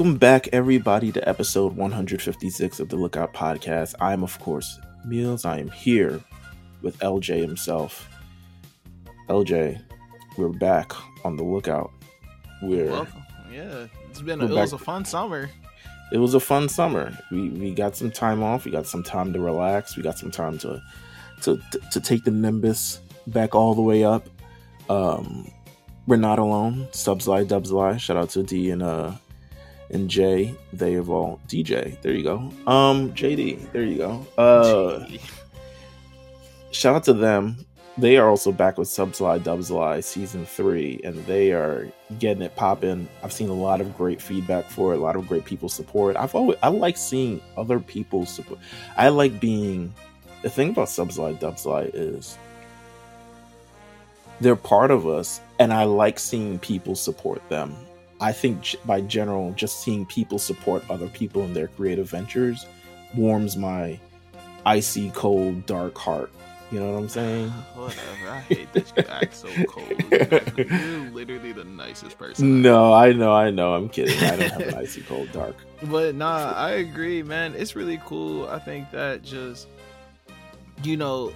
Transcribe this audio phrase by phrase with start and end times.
[0.00, 3.94] Welcome back, everybody, to episode 156 of the Lookout Podcast.
[4.00, 5.44] I'm, of course, Meelz.
[5.44, 6.24] I am here
[6.80, 8.08] with LJ himself.
[9.28, 9.78] LJ,
[10.38, 10.92] we're back
[11.22, 11.92] on the lookout.
[12.62, 13.22] We're Welcome.
[13.52, 15.50] Yeah, it's been a, it was a fun summer.
[16.10, 17.14] it was a fun summer.
[17.30, 18.64] We we got some time off.
[18.64, 19.98] We got some time to relax.
[19.98, 20.82] We got some time to
[21.42, 24.30] to to, to take the Nimbus back all the way up.
[24.88, 25.52] Um,
[26.06, 26.88] we're not alone.
[26.92, 28.00] Subsly, Dubsly.
[28.00, 29.12] Shout out to D and uh
[29.90, 30.54] and J.
[30.72, 32.00] They have all DJ.
[32.02, 32.36] There you go.
[32.66, 33.72] Um, JD.
[33.72, 34.26] There you go.
[34.38, 35.06] Uh,
[36.70, 37.64] shout out to them.
[37.98, 43.08] They are also back with Subsly Dubsly season three, and they are getting it popping.
[43.22, 46.16] I've seen a lot of great feedback for it, a lot of great people support.
[46.16, 48.60] I've always I like seeing other people support.
[48.96, 49.92] I like being
[50.42, 52.38] the thing about Subsly Dubsly is
[54.40, 57.76] they're part of us, and I like seeing people support them.
[58.20, 62.66] I think by general, just seeing people support other people in their creative ventures
[63.14, 63.98] warms my
[64.66, 66.30] icy cold dark heart.
[66.70, 67.48] You know what I'm saying?
[67.74, 68.28] Whatever.
[68.28, 69.90] I hate that you act so cold.
[70.56, 72.62] You're literally the nicest person.
[72.62, 73.74] No, I know, I know.
[73.74, 74.16] I'm kidding.
[74.22, 75.56] I don't have an icy cold dark.
[75.82, 77.54] But nah, I agree, man.
[77.56, 78.46] It's really cool.
[78.48, 79.66] I think that just
[80.82, 81.32] you know,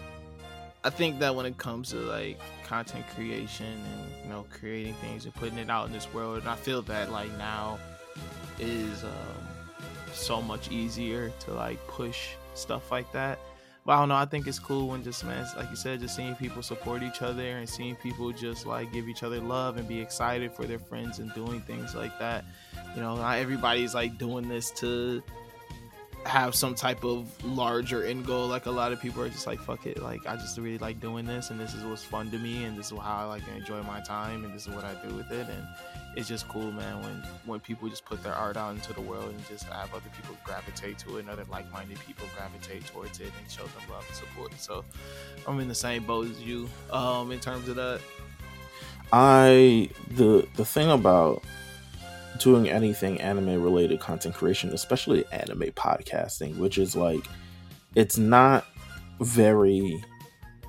[0.85, 5.25] I think that when it comes to like content creation and you know creating things
[5.25, 7.79] and putting it out in this world, and I feel that like now
[8.59, 9.11] is um,
[10.13, 13.39] so much easier to like push stuff like that.
[13.87, 14.15] But I don't know.
[14.15, 17.21] I think it's cool when just man, like you said, just seeing people support each
[17.21, 20.79] other and seeing people just like give each other love and be excited for their
[20.79, 22.45] friends and doing things like that.
[22.95, 25.23] You know, not everybody's like doing this to
[26.27, 28.49] have some type of larger end goal.
[28.49, 30.03] Like a lot of people are just like, fuck it.
[30.03, 32.77] Like I just really like doing this, and this is what's fun to me, and
[32.77, 35.31] this is how I like enjoy my time, and this is what I do with
[35.31, 35.67] it, and
[36.17, 37.03] it's just cool, man.
[37.03, 40.11] When when people just put their art out into the world and just have other
[40.17, 44.05] people gravitate to it, and other like-minded people gravitate towards it, and show them love
[44.07, 44.53] and support.
[44.59, 44.85] So
[45.47, 48.01] I'm in the same boat as you, um, in terms of that.
[49.13, 51.43] I the the thing about
[52.39, 57.25] doing anything anime related content creation, especially anime podcasting, which is like
[57.95, 58.67] it's not
[59.21, 60.03] very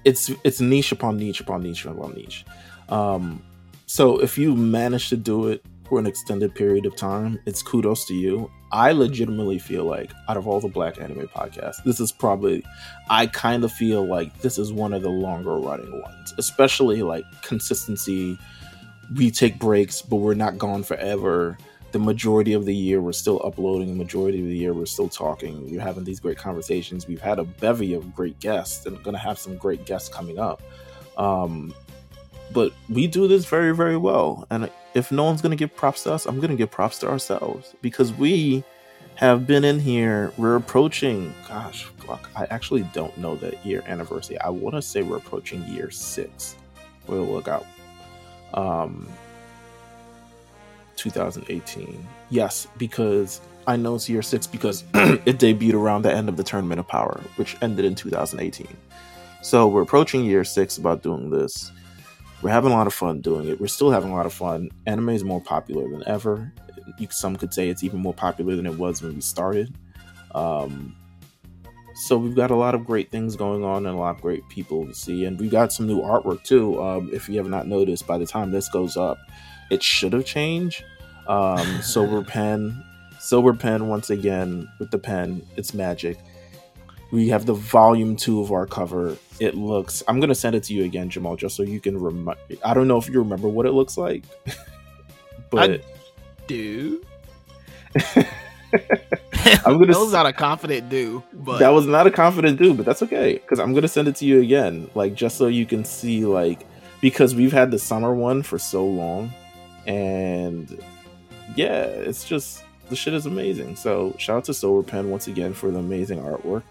[0.03, 2.45] it's it's niche upon niche upon niche upon niche.
[2.89, 3.43] Um
[3.87, 8.05] so if you manage to do it for an extended period of time, it's kudos
[8.05, 8.49] to you.
[8.71, 12.63] I legitimately feel like out of all the black anime podcasts, this is probably
[13.09, 17.23] I kind of feel like this is one of the longer running ones, especially like
[17.41, 18.37] consistency.
[19.15, 21.57] We take breaks, but we're not gone forever.
[21.91, 23.87] The majority of the year, we're still uploading.
[23.89, 25.69] The majority of the year, we're still talking.
[25.71, 27.07] We're having these great conversations.
[27.07, 30.39] We've had a bevy of great guests, and going to have some great guests coming
[30.39, 30.61] up.
[31.17, 31.73] Um,
[32.51, 34.45] but we do this very, very well.
[34.49, 36.99] And if no one's going to give props to us, I'm going to give props
[36.99, 38.63] to ourselves because we
[39.15, 40.33] have been in here.
[40.37, 44.39] We're approaching, gosh, fuck, I actually don't know the year anniversary.
[44.39, 46.55] I want to say we're approaching year six.
[47.07, 47.65] We'll look out.
[48.53, 49.07] Um,
[50.95, 52.07] 2018.
[52.29, 56.43] Yes, because I know it's year six because it debuted around the end of the
[56.43, 58.67] Tournament of Power, which ended in 2018.
[59.41, 61.71] So we're approaching year six about doing this.
[62.41, 63.59] We're having a lot of fun doing it.
[63.59, 64.69] We're still having a lot of fun.
[64.85, 66.51] Anime is more popular than ever.
[66.99, 69.75] You, some could say it's even more popular than it was when we started.
[70.33, 70.95] Um,
[71.95, 74.47] so we've got a lot of great things going on and a lot of great
[74.49, 76.81] people to see, and we've got some new artwork too.
[76.81, 79.17] Um, if you have not noticed, by the time this goes up,
[79.71, 80.83] it should have changed.
[81.27, 82.83] Um, Silver Pen,
[83.19, 85.41] Silver Pen once again with the pen.
[85.55, 86.17] It's magic.
[87.11, 89.17] We have the volume two of our cover.
[89.39, 90.03] It looks.
[90.07, 92.37] I'm gonna send it to you again, Jamal, just so you can remind.
[92.63, 94.23] I don't know if you remember what it looks like,
[95.49, 95.81] but
[96.47, 97.01] Do
[99.65, 102.77] I'm gonna that was not a confident do, but that was not a confident dude,
[102.77, 105.65] but that's okay because I'm gonna send it to you again, like just so you
[105.65, 106.65] can see, like
[107.01, 109.31] because we've had the summer one for so long,
[109.85, 110.81] and
[111.55, 113.75] yeah, it's just the shit is amazing.
[113.75, 116.63] So shout out to Silver Pen once again for the amazing artwork.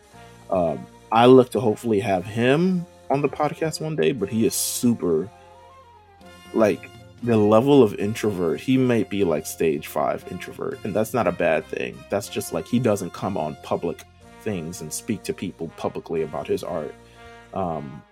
[0.50, 4.54] Um, I look to hopefully have him on the podcast one day, but he is
[4.54, 5.28] super
[6.52, 6.90] like
[7.24, 8.60] the level of introvert.
[8.60, 11.98] He might be like stage five introvert, and that's not a bad thing.
[12.10, 14.04] That's just like he doesn't come on public
[14.42, 16.94] things and speak to people publicly about his art.
[17.54, 18.02] Um,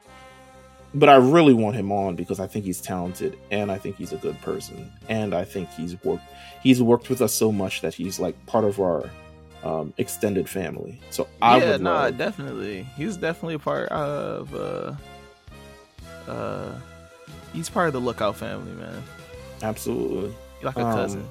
[0.94, 4.12] but I really want him on because I think he's talented and I think he's
[4.12, 6.24] a good person and I think he's worked
[6.62, 9.10] he's worked with us so much that he's like part of our
[9.64, 11.00] um, extended family.
[11.10, 12.82] So I yeah, would nah, love, definitely.
[12.96, 14.94] He's definitely a part of uh
[16.30, 16.74] uh
[17.52, 19.02] he's part of the lookout family, man.
[19.62, 20.34] absolutely.
[20.62, 21.30] Like a Um, cousin.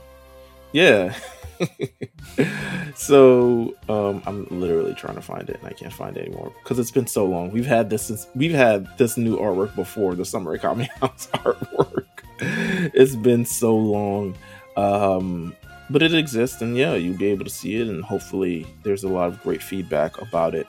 [0.74, 1.14] Yeah.
[2.96, 6.80] so um, I'm literally trying to find it and I can't find it anymore because
[6.80, 7.52] it's been so long.
[7.52, 12.06] We've had this since we've had this new artwork before the Summer Comic House artwork.
[12.40, 14.36] it's been so long.
[14.78, 15.56] Um,
[15.90, 19.10] but it exists and yeah, you'll be able to see it and hopefully there's a
[19.10, 20.68] lot of great feedback about it.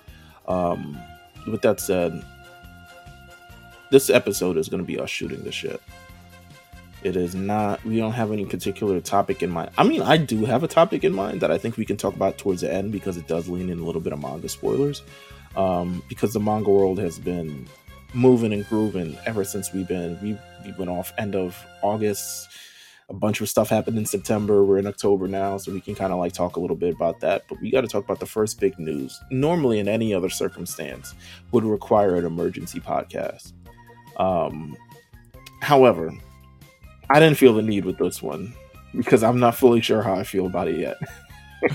[0.49, 0.99] Um,
[1.47, 2.25] with that said,
[3.93, 5.81] this episode is going to be us shooting the shit.
[7.03, 9.71] It is not, we don't have any particular topic in mind.
[9.77, 12.17] I mean, I do have a topic in mind that I think we can talk
[12.17, 15.03] about towards the end because it does lean in a little bit of manga spoilers.
[15.57, 17.69] Um, because the manga world has been
[18.15, 22.49] moving and grooving ever since we've been, we, we went off end of August.
[23.11, 24.65] A bunch of stuff happened in September.
[24.65, 27.21] We're in October now, so we can kind of like talk a little bit about
[27.21, 27.43] that.
[27.47, 29.21] But we got to talk about the first big news.
[29.31, 31.15] Normally, in any other circumstance,
[31.51, 33.53] would require an emergency podcast.
[34.17, 34.77] Um,
[35.61, 36.13] however,
[37.11, 38.55] I didn't feel the need with this one
[38.95, 40.99] because I'm not fully sure how I feel about it yet.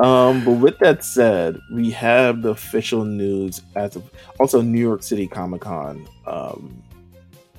[0.00, 4.10] um, but with that said, we have the official news as of
[4.40, 6.06] also New York City Comic Con.
[6.26, 6.82] Um,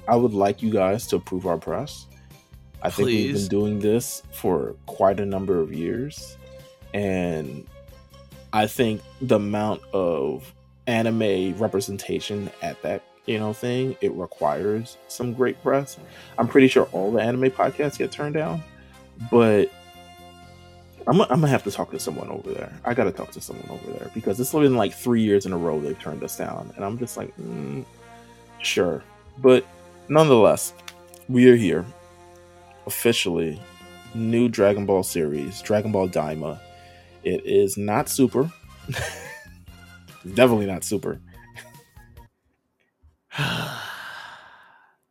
[0.07, 2.07] I would like you guys to approve our press.
[2.81, 6.37] I think we've been doing this for quite a number of years,
[6.93, 7.65] and
[8.53, 10.53] I think the amount of
[10.87, 15.97] anime representation at that you know thing, it requires some great press.
[16.37, 18.63] I'm pretty sure all the anime podcasts get turned down,
[19.31, 19.71] but
[21.07, 22.71] I'm, I'm gonna have to talk to someone over there.
[22.85, 25.57] I gotta talk to someone over there because it's been like three years in a
[25.57, 27.83] row they've turned us down, and I'm just like, mm,
[28.61, 29.03] sure,
[29.39, 29.65] but
[30.07, 30.73] nonetheless,
[31.27, 31.85] we are here
[32.85, 33.59] officially.
[34.13, 36.57] New Dragon Ball series, Dragon Ball Daima.
[37.25, 38.49] It is not super.
[40.33, 41.19] Definitely not super.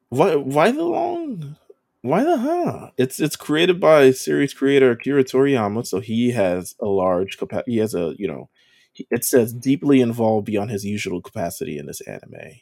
[0.08, 1.56] why why the long
[2.02, 2.90] why the huh?
[2.98, 7.72] It's it's created by series creator Akira Toriyama, so he has a large capacity.
[7.72, 8.50] He has a you know,
[9.10, 12.60] it says deeply involved beyond his usual capacity in this anime,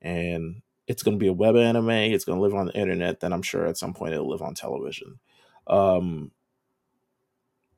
[0.00, 1.90] and it's going to be a web anime.
[1.90, 3.20] It's going to live on the internet.
[3.20, 5.18] Then I'm sure at some point it'll live on television.
[5.68, 6.32] Um,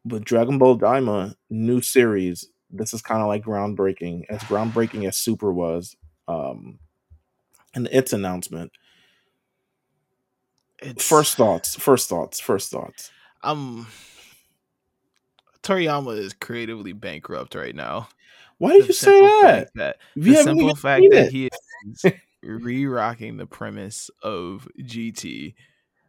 [0.05, 2.49] but Dragon Ball Daima new series.
[2.77, 5.97] This is kind of like groundbreaking, as groundbreaking as Super was.
[6.29, 6.79] Um,
[7.75, 8.73] and its announcement.
[10.81, 11.77] It's, first thoughts.
[11.77, 12.41] First thoughts.
[12.41, 13.11] First thoughts.
[13.43, 13.87] Um,
[15.63, 18.09] Toriyama is creatively bankrupt right now.
[18.59, 19.71] Why did you say that?
[19.75, 21.51] that the simple fact that he
[22.05, 22.13] is
[22.43, 25.55] re-rocking the premise of GT.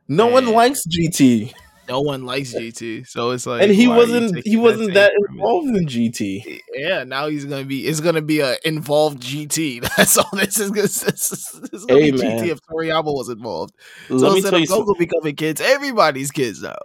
[0.08, 1.54] No one likes GT
[1.88, 5.76] no one likes GT, so it's like, and he wasn't he wasn't that, that involved
[5.76, 6.60] in GT.
[6.74, 9.82] Yeah, now he's gonna be it's gonna be a involved GT.
[9.98, 10.72] That's all this is.
[10.76, 12.44] This, this is gonna hey, be man.
[12.44, 13.74] GT if Toriyama was involved.
[14.10, 16.76] Let so me tell you, Goku becoming kids, everybody's kids now.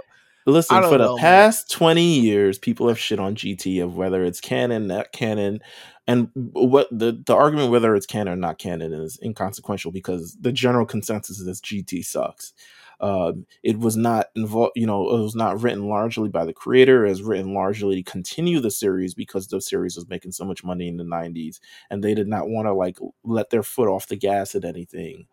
[0.46, 1.78] Listen, for the past man.
[1.78, 5.60] twenty years, people have shit on GT of whether it's canon, not canon,
[6.06, 10.52] and what the the argument whether it's canon or not canon is inconsequential because the
[10.52, 12.52] general consensus is GT sucks.
[13.00, 13.32] Uh,
[13.62, 17.06] it was not involved, you know, it was not written largely by the creator.
[17.06, 20.62] It was written largely to continue the series because the series was making so much
[20.62, 24.08] money in the 90s and they did not want to like let their foot off
[24.08, 25.26] the gas at anything.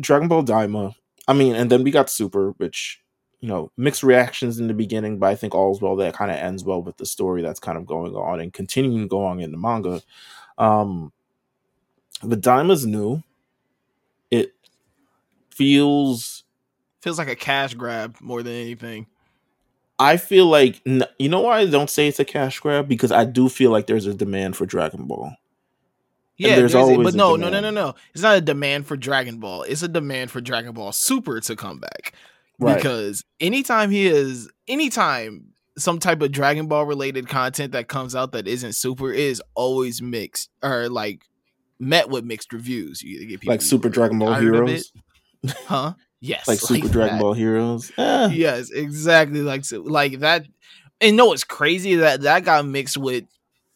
[0.00, 0.94] Dragon Ball Daima,
[1.26, 3.00] I mean, and then we got Super, which,
[3.40, 6.36] you know, mixed reactions in the beginning, but I think all's well that kind of
[6.38, 9.40] ends well with the story that's kind of going on and continuing to go on
[9.40, 10.00] in the manga.
[10.56, 11.12] Um,
[12.22, 13.22] but Daima's new.
[14.30, 14.52] It
[15.50, 16.44] feels
[17.00, 19.06] feels like a cash grab more than anything.
[19.98, 23.24] I feel like you know why I don't say it's a cash grab because I
[23.24, 25.34] do feel like there's a demand for Dragon Ball.
[26.36, 27.94] Yeah, there's, there's always, but no, no, no, no, no.
[28.14, 29.62] It's not a demand for Dragon Ball.
[29.64, 32.12] It's a demand for Dragon Ball Super to come back.
[32.60, 32.76] Right.
[32.76, 38.32] Because anytime he is, anytime some type of Dragon Ball related content that comes out
[38.32, 41.22] that isn't Super is always mixed or like
[41.78, 43.02] met with mixed reviews.
[43.02, 44.92] You get people like Super Dragon Ball Heroes,
[45.66, 45.94] huh?
[46.20, 47.22] Yes, like Super Dragon that.
[47.22, 47.92] Ball Heroes.
[47.96, 48.28] Eh.
[48.32, 50.46] Yes, exactly like like that.
[51.00, 53.24] And no, it's crazy that that got mixed with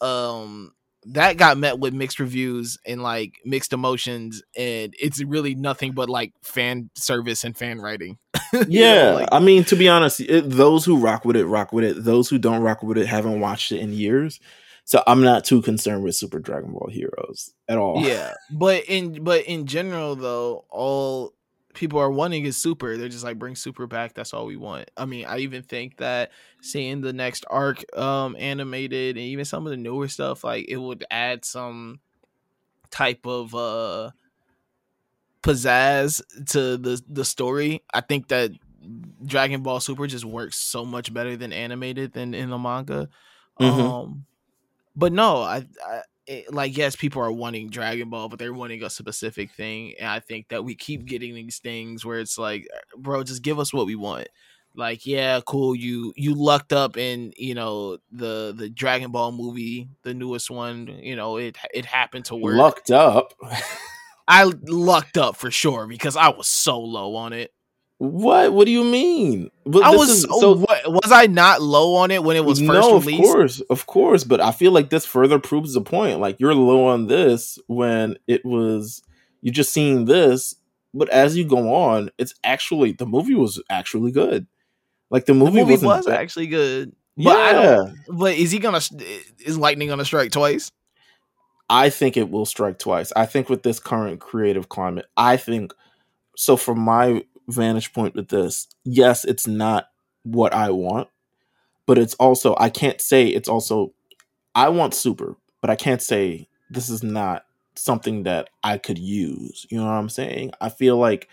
[0.01, 0.73] um
[1.05, 6.09] that got met with mixed reviews and like mixed emotions and it's really nothing but
[6.09, 8.19] like fan service and fan writing
[8.69, 11.73] yeah know, like, i mean to be honest it, those who rock with it rock
[11.73, 14.39] with it those who don't rock with it haven't watched it in years
[14.85, 19.25] so i'm not too concerned with super dragon ball heroes at all yeah but in
[19.25, 21.35] but in general though all
[21.75, 22.97] people are wanting is super.
[22.97, 24.15] They're just like bring super back.
[24.15, 24.91] That's all we want.
[24.97, 29.67] I mean, I even think that seeing the next arc um animated and even some
[29.67, 32.01] of the newer stuff, like it would add some
[32.91, 34.11] type of uh
[35.43, 37.83] pizzazz to the the story.
[37.93, 38.53] I think that
[39.25, 43.09] Dragon Ball Super just works so much better than animated than in the manga.
[43.61, 44.05] Mhm.
[44.05, 44.27] Um,
[44.97, 46.03] but no, I, I
[46.33, 50.09] it, like yes, people are wanting Dragon Ball, but they're wanting a specific thing, and
[50.09, 53.59] I think that we keep getting these things where it's like, uh, bro, just give
[53.59, 54.29] us what we want.
[54.75, 55.75] Like, yeah, cool.
[55.75, 60.87] You you lucked up in you know the the Dragon Ball movie, the newest one.
[61.03, 62.57] You know it it happened to work.
[62.57, 63.35] Lucked up.
[64.29, 67.53] I lucked up for sure because I was so low on it.
[68.03, 68.53] What?
[68.53, 69.51] What do you mean?
[69.65, 72.59] But I was is- so what, was I not low on it when it was
[72.59, 73.21] first no, released?
[73.23, 74.25] of course, of course.
[74.25, 76.19] But I feel like this further proves the point.
[76.19, 79.03] Like you're low on this when it was
[79.41, 80.57] you just seeing this,
[80.93, 84.47] but as you go on, it's actually the movie was actually good.
[85.11, 86.21] Like the The movie, movie wasn't was bad.
[86.21, 87.97] actually good, but I yeah, don't.
[88.09, 88.81] But is he gonna?
[89.45, 90.73] Is lightning gonna strike twice?
[91.71, 93.13] I think it will strike twice.
[93.15, 95.73] I think with this current creative climate, I think
[96.37, 96.57] so.
[96.57, 99.89] From my vantage point with this, yes, it's not
[100.23, 101.09] what I want,
[101.87, 103.93] but it's also I can't say it's also
[104.55, 107.45] I want super, but I can't say this is not
[107.75, 109.67] something that I could use.
[109.71, 110.53] You know what I'm saying?
[110.61, 111.29] I feel like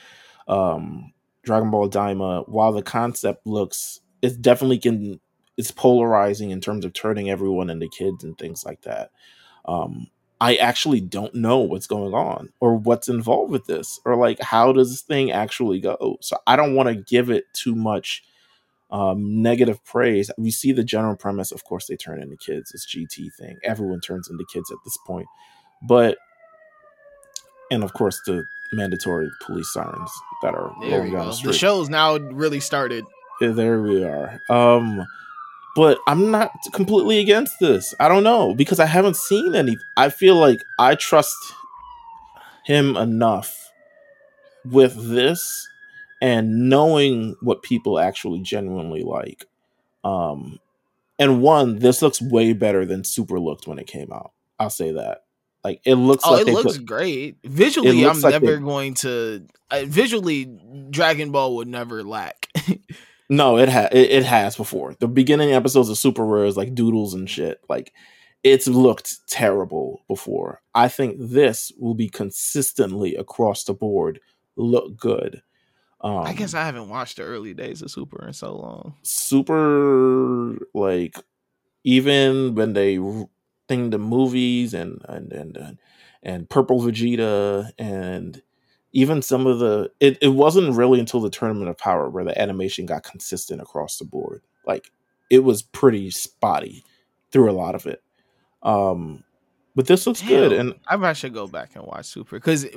[0.48, 1.14] um
[1.44, 5.20] Dragon Ball Daima, while the concept looks it's definitely can
[5.58, 9.12] it's polarizing in terms of turning everyone into kids and things like that.
[9.66, 10.08] Um
[10.42, 14.72] I actually don't know what's going on or what's involved with this or like how
[14.72, 16.18] does this thing actually go.
[16.22, 18.24] So I don't want to give it too much
[18.92, 20.32] um, negative praise.
[20.38, 21.52] We see the general premise.
[21.52, 22.72] Of course, they turn into kids.
[22.74, 23.58] It's GT thing.
[23.64, 25.28] Everyone turns into kids at this point,
[25.82, 26.18] but
[27.72, 31.36] and of course the mandatory police sirens that are There rolling down go.
[31.36, 33.04] the The show's now really started.
[33.42, 34.40] Yeah, there we are.
[34.50, 35.06] Um,
[35.76, 37.94] but I'm not completely against this.
[38.00, 39.78] I don't know because I haven't seen any.
[39.98, 41.36] I feel like I trust
[42.66, 43.72] him enough
[44.66, 45.68] with this
[46.22, 49.46] and knowing what people actually genuinely like.
[50.04, 50.60] Um,
[51.18, 54.32] and one, this looks way better than Super looked when it came out.
[54.60, 55.24] I'll say that.
[55.64, 57.38] Like it looks Oh, like it looks put great.
[57.44, 59.46] Visually, I'm like never they- going to.
[59.72, 60.46] Uh, visually,
[60.90, 62.48] Dragon Ball would never lack.
[63.30, 64.96] No, it has it, it has before.
[65.00, 67.62] The beginning episodes of Super Rare is like doodles and shit.
[67.70, 67.94] Like
[68.44, 70.62] it's looked terrible before.
[70.74, 74.20] I think this will be consistently across the board
[74.56, 75.42] look good.
[76.02, 78.96] Um, I guess I haven't watched the early days of Super in so long.
[79.04, 81.18] super like
[81.84, 82.98] even when they
[83.68, 85.78] thing the movies and and and and,
[86.24, 88.42] and Purple Vegeta and
[88.92, 92.40] even some of the it, it wasn't really until the tournament of power where the
[92.40, 94.92] animation got consistent across the board like
[95.30, 96.84] it was pretty spotty
[97.32, 98.02] through a lot of it
[98.64, 99.24] um
[99.76, 102.68] but this looks good and I probably should go back and watch Super because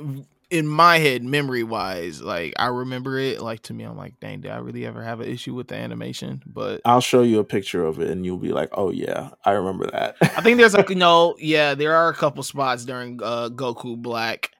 [0.53, 3.41] in my head, memory wise, like I remember it.
[3.41, 5.75] Like to me, I'm like, dang, did I really ever have an issue with the
[5.75, 6.43] animation?
[6.45, 9.51] But i'll show you a picture of it and you'll be like oh yeah i
[9.51, 13.49] remember that I think there's a no, yeah, there are a couple spots during uh,
[13.49, 14.51] Goku Black.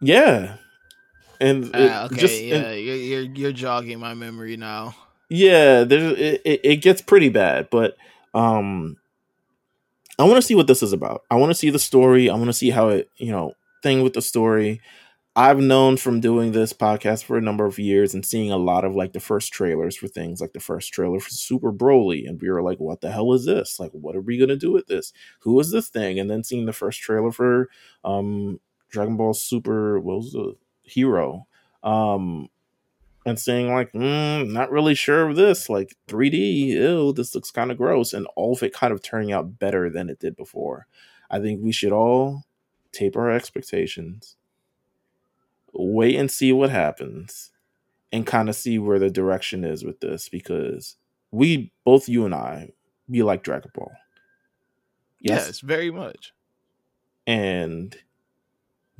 [0.00, 0.56] Yeah.
[1.40, 4.94] And Ah, okay, just and- yeah, you're, you're you're jogging my memory now.
[5.30, 7.96] yeah there it, it, it gets pretty bad but
[8.34, 8.96] um
[10.18, 11.22] i want to see what this is about.
[11.30, 12.28] I want to see the story.
[12.30, 13.52] I want to see how it you know
[13.82, 14.80] thing with the story.
[15.36, 18.84] I've known from doing this podcast for a number of years and seeing a lot
[18.84, 22.40] of like the first trailers for things like the first trailer for super broly and
[22.42, 23.78] we were like what the hell is this?
[23.78, 25.12] Like what are we gonna do with this?
[25.40, 26.18] Who is this thing?
[26.18, 27.68] And then seeing the first trailer for
[28.02, 31.46] um dragon ball super what was the hero
[31.82, 32.48] um
[33.28, 35.68] and saying like, mm, not really sure of this.
[35.68, 39.32] Like 3D, ew, this looks kind of gross, and all of it kind of turning
[39.32, 40.86] out better than it did before.
[41.30, 42.44] I think we should all
[42.90, 44.36] taper our expectations,
[45.72, 47.50] wait and see what happens,
[48.10, 50.96] and kind of see where the direction is with this because
[51.30, 52.72] we both you and I
[53.08, 53.92] we like Dragon Ball.
[55.20, 56.32] Yes, very much.
[57.26, 57.96] and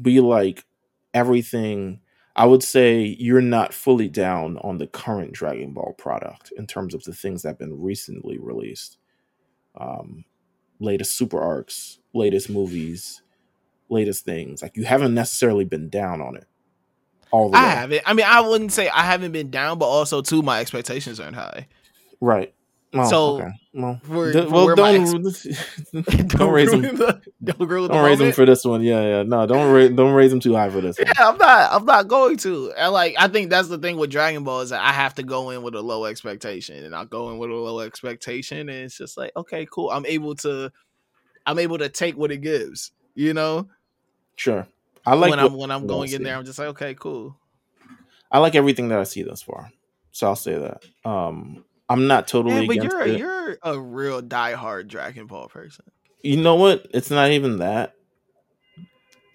[0.01, 0.65] we like
[1.15, 2.01] everything.
[2.37, 6.95] I would say you're not fully down on the current Dragon Ball product in terms
[6.95, 8.99] of the things that have been recently released.
[9.77, 10.25] Um,
[10.81, 13.23] latest super arcs, latest movies,
[13.89, 14.63] latest things.
[14.63, 16.47] Like you haven't necessarily been down on it.
[17.31, 17.71] All the I way.
[17.71, 18.03] haven't.
[18.07, 21.37] I mean, I wouldn't say I haven't been down, but also too, my expectations aren't
[21.37, 21.69] high.
[22.21, 22.55] Right.
[22.93, 23.49] Well, So, okay.
[23.75, 25.23] Well, for- d- for well my don't,
[26.29, 26.81] don't raise them.
[26.83, 28.35] the- don't Don't raise them moment.
[28.35, 28.83] for this one.
[28.83, 29.23] Yeah, yeah.
[29.25, 30.99] No, don't raise don't raise them too high for this.
[30.99, 31.07] One.
[31.07, 31.73] Yeah, I'm not.
[31.73, 32.73] I'm not going to.
[32.73, 35.23] And like, I think that's the thing with Dragon Ball is that I have to
[35.23, 38.71] go in with a low expectation, and I'll go in with a low expectation, and
[38.71, 39.91] it's just like, okay, cool.
[39.91, 40.73] I'm able to,
[41.45, 42.93] I'm able to take what it gives.
[43.15, 43.69] You know,
[44.37, 44.67] Sure.
[45.05, 47.37] I like when I'm when I'm going in there, I'm just like, okay, cool.
[48.33, 49.71] I like everything that I see thus far.
[50.11, 50.85] So I'll say that.
[51.09, 52.63] Um, I'm not totally.
[52.63, 53.19] Yeah, but you're a, it.
[53.19, 55.87] you're a real diehard Dragon Ball person.
[56.23, 56.87] You know what?
[56.93, 57.95] It's not even that.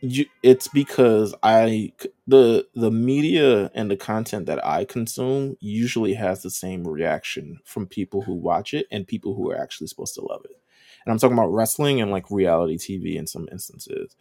[0.02, 1.94] You, it's because I
[2.28, 7.88] the the media and the content that I consume usually has the same reaction from
[7.88, 10.62] people who watch it and people who are actually supposed to love it.
[11.06, 14.16] And I'm talking about wrestling and like reality TV in some instances.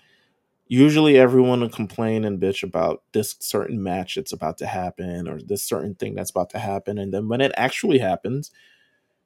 [0.72, 5.38] Usually everyone will complain and bitch about this certain match that's about to happen or
[5.38, 6.96] this certain thing that's about to happen.
[6.96, 8.50] And then when it actually happens,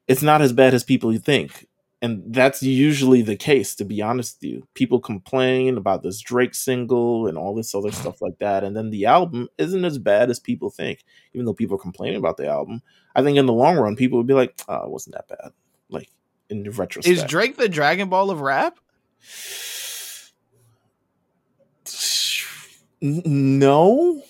[0.09, 1.65] it's not as bad as people think.
[2.01, 4.67] And that's usually the case to be honest with you.
[4.73, 8.65] People complain about this drake single and all this other stuff like that.
[8.65, 12.17] And then the album isn't as bad as people think even though people are complaining
[12.17, 12.81] about the album.
[13.15, 15.53] I think in the long run people would be like oh it wasn't that bad.
[15.89, 16.09] Like
[16.49, 17.07] in retrospect.
[17.07, 18.79] Is Drake the Dragon Ball of rap?
[23.01, 24.21] No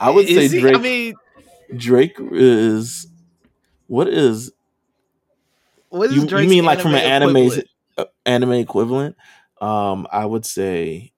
[0.00, 1.14] i would say Is he- drake I mean,
[1.76, 3.06] drake is
[3.86, 4.52] what is
[5.88, 7.68] what is you, you mean like from an anime equivalent?
[7.98, 9.16] uh, anime equivalent
[9.60, 11.12] um i would say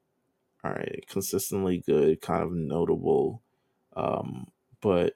[0.64, 3.42] all right consistently good kind of notable
[3.96, 4.46] um
[4.80, 5.14] but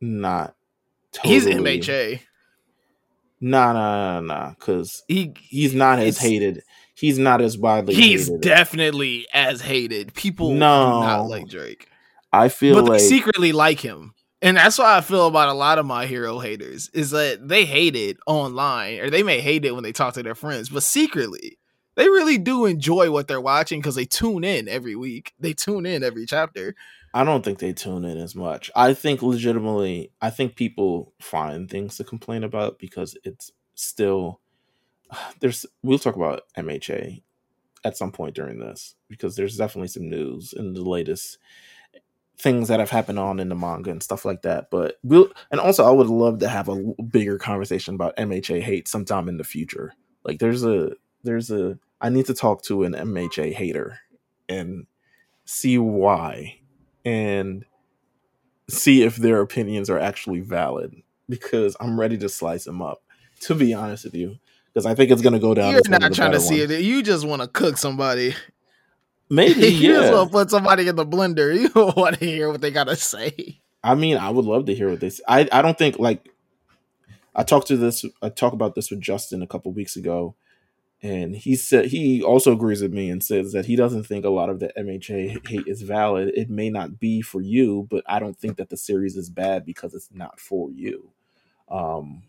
[0.00, 0.54] not
[1.12, 2.20] totally He's MHA.
[3.40, 6.62] nah nah nah nah because He he's not as hated
[6.98, 10.14] he's not as widely he's hated definitely as hated.
[10.14, 11.00] People No.
[11.00, 11.88] do not like Drake,
[12.32, 14.14] i feel but like they secretly like him.
[14.40, 17.64] And that's why I feel about a lot of my hero haters is that they
[17.64, 20.84] hate it online, or they may hate it when they talk to their friends, but
[20.84, 21.58] secretly
[21.96, 25.32] they really do enjoy what they're watching because they tune in every week.
[25.40, 26.76] They tune in every chapter.
[27.12, 28.70] I don't think they tune in as much.
[28.76, 34.40] I think legitimately, I think people find things to complain about because it's still
[35.40, 35.66] there's.
[35.82, 37.22] We'll talk about MHA
[37.84, 41.38] at some point during this because there's definitely some news in the latest
[42.40, 44.70] things that have happened on in the manga and stuff like that.
[44.70, 48.88] But we'll and also I would love to have a bigger conversation about MHA hate
[48.88, 49.92] sometime in the future.
[50.24, 50.92] Like there's a
[51.24, 53.98] there's a I need to talk to an MHA hater
[54.48, 54.86] and
[55.44, 56.60] see why
[57.04, 57.64] and
[58.68, 60.94] see if their opinions are actually valid
[61.28, 63.02] because I'm ready to slice them up.
[63.42, 64.38] To be honest with you,
[64.78, 65.70] because I think it's gonna go down.
[65.70, 66.70] You're as one of not trying to see ones.
[66.70, 66.82] it.
[66.82, 68.36] You just want to cook somebody.
[69.28, 71.52] Maybe you just want to put somebody in the blender.
[71.60, 73.58] You don't want to hear what they gotta say.
[73.82, 75.22] I mean, I would love to hear what they say.
[75.26, 76.28] I I don't think like
[77.34, 78.04] I talked to this.
[78.22, 80.36] I talked about this with Justin a couple weeks ago,
[81.02, 84.30] and he said he also agrees with me and says that he doesn't think a
[84.30, 86.30] lot of the MHA hate is valid.
[86.36, 89.66] It may not be for you, but I don't think that the series is bad
[89.66, 91.10] because it's not for you.
[91.68, 92.27] Um,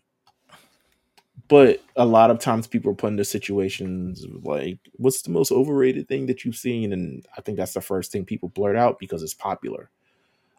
[1.50, 6.08] but a lot of times people are put into situations like, "What's the most overrated
[6.08, 9.22] thing that you've seen?" And I think that's the first thing people blurt out because
[9.22, 9.90] it's popular.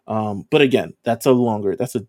[0.08, 1.76] Um, but again, that's a longer.
[1.76, 2.06] That's a.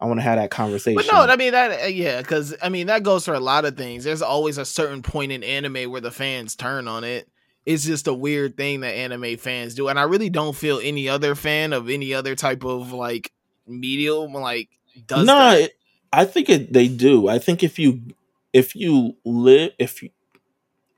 [0.00, 0.96] I want to have that conversation.
[1.06, 3.64] But no, I mean that uh, yeah, because I mean that goes for a lot
[3.64, 4.02] of things.
[4.02, 7.28] There's always a certain point in anime where the fans turn on it.
[7.66, 11.08] It's just a weird thing that anime fans do, and I really don't feel any
[11.08, 13.30] other fan of any other type of like
[13.68, 14.68] medium like
[15.06, 15.76] does no, it-
[16.12, 17.28] I think it, they do.
[17.28, 18.02] I think if you
[18.52, 20.10] if you live if you,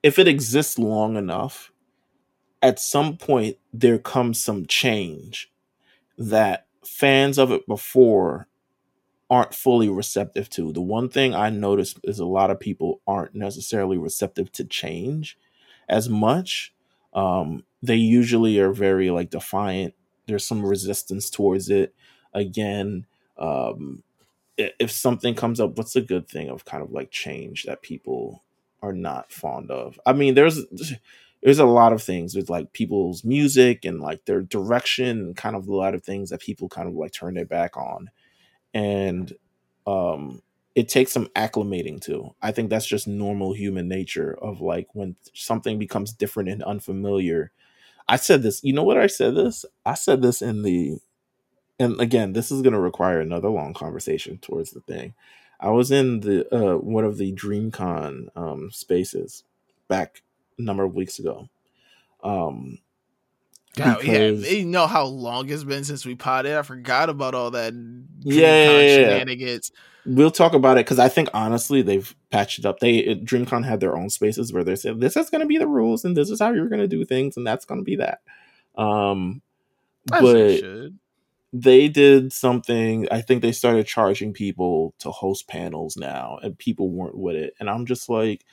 [0.03, 1.73] if it exists long enough,
[2.63, 5.51] at some point there comes some change
[6.19, 8.47] that fans of it before
[9.31, 10.73] aren't fully receptive to.
[10.73, 15.39] The one thing I notice is a lot of people aren't necessarily receptive to change
[15.89, 16.73] as much.
[17.15, 19.95] Um, they usually are very like defiant.
[20.27, 21.95] There's some resistance towards it.
[22.33, 23.07] Again,
[23.39, 24.03] um,
[24.57, 28.43] if something comes up, what's a good thing of kind of like change that people
[28.83, 29.99] are not fond of?
[30.07, 30.61] I mean, there's
[31.43, 35.57] there's a lot of things with like people's music and like their direction and kind
[35.57, 38.11] of a lot of things that people kind of like turn their back on.
[38.75, 39.33] And
[39.87, 40.43] um
[40.75, 42.35] it takes some acclimating to.
[42.43, 47.53] I think that's just normal human nature of like when something becomes different and unfamiliar.
[48.09, 49.65] I said this you know what i said this?
[49.87, 50.99] I said this in the
[51.79, 55.15] and again this is going to require another long conversation towards the thing
[55.61, 59.45] i was in the uh one of the dreamcon um spaces
[59.89, 60.23] back
[60.59, 61.49] a number of weeks ago
[62.23, 62.79] um
[63.77, 66.55] God, yeah, you know how long it's been since we potted.
[66.55, 67.75] I forgot about all that
[68.21, 69.73] Yeah, yeah, yeah, shenanigans.
[70.07, 72.79] we'll talk about it because I think honestly they've patched it up.
[72.79, 75.67] They DreamCon had their own spaces where they said this is going to be the
[75.67, 77.97] rules and this is how you're going to do things and that's going to be
[77.97, 78.21] that.
[78.77, 79.43] Um,
[80.13, 80.99] As but should.
[81.55, 83.09] They did something.
[83.13, 87.55] I think they started charging people to host panels now, and people weren't with it.
[87.61, 88.45] And I'm just like,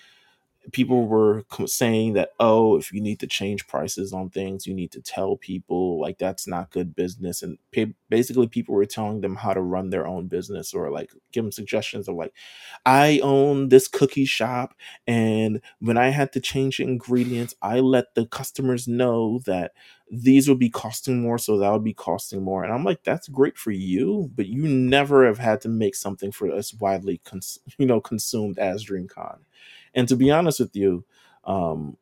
[0.72, 4.92] people were saying that oh if you need to change prices on things you need
[4.92, 7.42] to tell people like that's not good business.
[7.42, 7.58] And
[8.10, 11.52] basically people were telling them how to run their own business or like give them
[11.52, 12.34] suggestions of like
[12.86, 14.76] i own this cookie shop
[15.08, 19.72] and when i had to change ingredients i let the customers know that
[20.12, 22.64] these would be costing more so that would be costing more.
[22.64, 26.32] And i'm like that's great for you but you never have had to make something
[26.32, 29.40] for us widely cons- you know consumed as dreamcon
[29.94, 31.06] and to be honest with you,
[31.46, 31.98] um,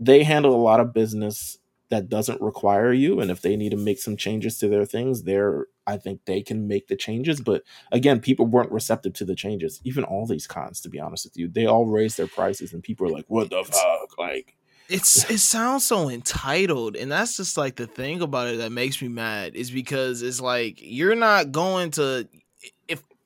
[0.00, 1.58] they handle a lot of business
[1.92, 3.20] that doesn't require you.
[3.20, 6.42] And if they need to make some changes to their things, they're I think they
[6.42, 7.40] can make the changes.
[7.40, 9.80] But again, people weren't receptive to the changes.
[9.84, 12.82] Even all these cons, to be honest with you, they all raised their prices, and
[12.82, 14.56] people are like, "What the fuck?" Like,
[14.88, 19.02] it's it sounds so entitled, and that's just like the thing about it that makes
[19.02, 22.28] me mad is because it's like you're not going to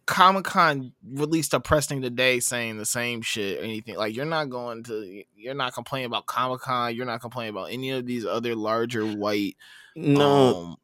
[0.07, 3.97] Comic Con released a press thing today saying the same shit or anything.
[3.97, 7.71] Like you're not going to you're not complaining about Comic Con, you're not complaining about
[7.71, 9.57] any of these other larger white
[9.95, 10.57] No.
[10.57, 10.77] Um,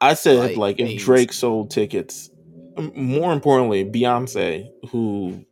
[0.00, 1.02] I said like, like if.
[1.02, 2.30] Drake sold tickets
[2.94, 5.44] more importantly, Beyonce, who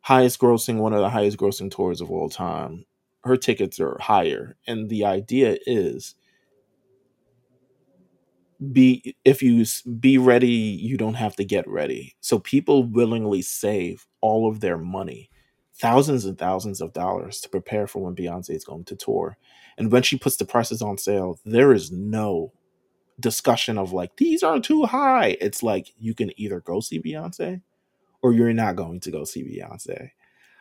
[0.00, 2.84] highest grossing one of the highest grossing tours of all time,
[3.24, 4.56] her tickets are higher.
[4.66, 6.14] And the idea is
[8.72, 9.64] be if you
[10.00, 12.16] be ready you don't have to get ready.
[12.20, 15.30] So people willingly save all of their money
[15.74, 19.36] thousands and thousands of dollars to prepare for when beyonce is going to tour.
[19.76, 22.52] And when she puts the prices on sale there is no
[23.20, 25.36] discussion of like these are too high.
[25.40, 27.62] It's like you can either go see beyonce
[28.22, 30.10] or you're not going to go see beyonce.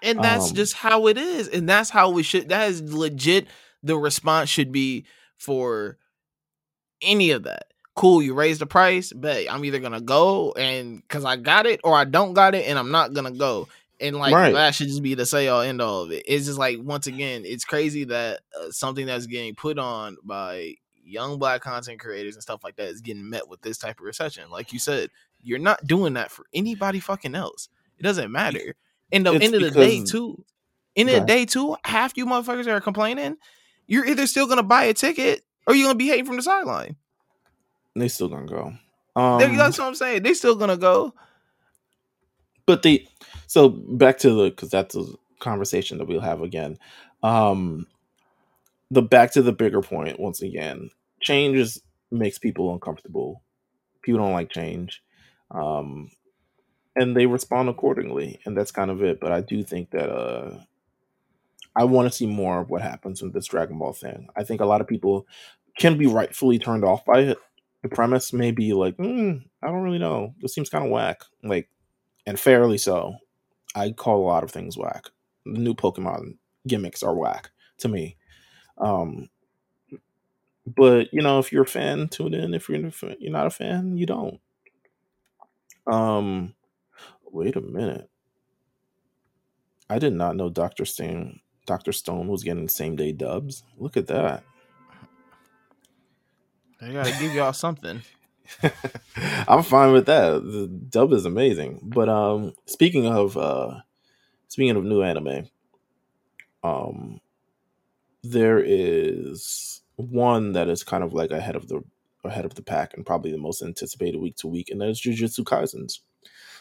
[0.03, 3.47] And that's um, just how it is and that's how we should that is legit
[3.81, 5.05] the response should be
[5.37, 5.97] for
[7.01, 11.25] any of that cool, you raise the price, but I'm either gonna go and because
[11.25, 13.67] I got it or I don't got it and I'm not gonna go.
[13.99, 14.53] And like right.
[14.53, 16.23] that should just be the say all end all of it.
[16.27, 20.75] It's just like once again, it's crazy that uh, something that's getting put on by
[21.03, 24.05] young black content creators and stuff like that is getting met with this type of
[24.05, 24.49] recession.
[24.51, 25.09] Like you said,
[25.41, 27.67] you're not doing that for anybody fucking else.
[27.97, 28.75] It doesn't matter.
[29.11, 30.43] In the it's end of the day, too.
[30.95, 33.37] In the day, too, half you motherfuckers are complaining,
[33.87, 36.95] you're either still gonna buy a ticket or you're gonna be hating from the sideline.
[37.99, 38.73] They still gonna go.
[39.15, 40.23] Um, that's what I'm saying.
[40.23, 41.13] They still gonna go.
[42.65, 43.07] But they
[43.47, 45.05] so back to the because that's a
[45.39, 46.77] conversation that we'll have again.
[47.23, 47.87] Um
[48.91, 50.89] the back to the bigger point once again.
[51.21, 53.43] Change is, makes people uncomfortable.
[54.01, 55.03] People don't like change.
[55.51, 56.11] Um
[56.97, 60.57] and they respond accordingly and that's kind of it but i do think that uh
[61.75, 64.59] i want to see more of what happens with this dragon ball thing i think
[64.59, 65.25] a lot of people
[65.77, 67.37] can be rightfully turned off by it
[67.83, 70.33] the premise may be like, mm, I don't really know.
[70.41, 71.21] This seems kind of whack.
[71.43, 71.69] Like,
[72.25, 73.15] and fairly so.
[73.75, 75.05] I call a lot of things whack.
[75.45, 76.37] The new Pokemon
[76.67, 78.17] gimmicks are whack to me.
[78.77, 79.29] Um,
[80.65, 82.53] but you know, if you're a fan, tune in.
[82.53, 84.39] If you're you're not a fan, you don't.
[85.85, 86.55] Um,
[87.31, 88.09] wait a minute.
[89.89, 93.63] I did not know Doctor Stone Doctor Stone was getting same day dubs.
[93.77, 94.43] Look at that.
[96.79, 98.01] They gotta give y'all something.
[99.47, 100.43] I'm fine with that.
[100.43, 101.79] The dub is amazing.
[101.83, 103.81] But um speaking of uh
[104.47, 105.49] speaking of new anime,
[106.63, 107.19] um
[108.23, 111.81] there is one that is kind of like ahead of the
[112.23, 115.01] ahead of the pack and probably the most anticipated week to week, and that is
[115.01, 115.99] Jujutsu Kaisens,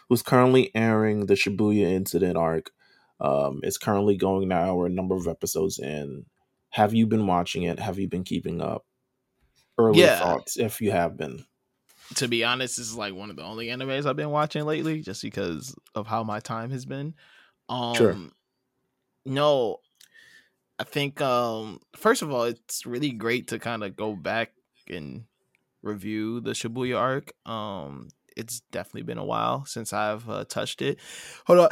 [0.08, 2.70] who's currently airing the Shibuya incident arc.
[3.20, 4.74] Um, it's currently going now.
[4.74, 6.26] We're a number of episodes in.
[6.70, 7.78] Have you been watching it?
[7.78, 8.85] Have you been keeping up?
[9.78, 10.18] Early yeah.
[10.18, 11.44] thoughts if you have been.
[12.16, 15.02] To be honest, this is like one of the only animes I've been watching lately,
[15.02, 17.14] just because of how my time has been.
[17.68, 18.16] Um, sure.
[19.24, 19.80] No,
[20.78, 24.52] I think um, first of all, it's really great to kind of go back
[24.88, 25.24] and
[25.82, 27.32] review the Shibuya arc.
[27.44, 30.98] Um, it's definitely been a while since I've uh, touched it.
[31.46, 31.70] Hold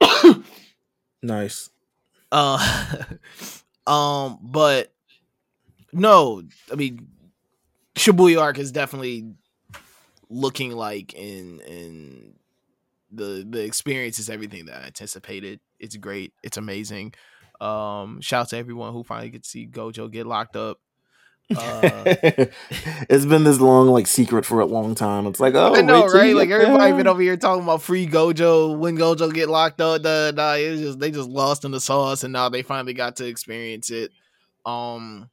[0.00, 0.44] on.
[1.22, 1.70] nice.
[2.30, 3.02] Uh,
[3.86, 4.93] um, but
[5.94, 7.08] no, I mean
[7.96, 9.34] Shibuya arc is definitely
[10.28, 12.34] looking like in in
[13.12, 15.60] the the experience is everything that I anticipated.
[15.78, 16.32] It's great.
[16.42, 17.14] It's amazing.
[17.60, 20.78] Um, shout out to everyone who finally get to see Gojo get locked up.
[21.54, 22.04] Uh,
[23.10, 25.26] it's been this long like secret for a long time.
[25.26, 26.34] It's like oh, I know, right?
[26.34, 30.02] Like everybody been over here talking about free Gojo when Gojo get locked up.
[30.02, 33.26] Da, it's just they just lost in the sauce, and now they finally got to
[33.26, 34.10] experience it.
[34.64, 35.28] Um,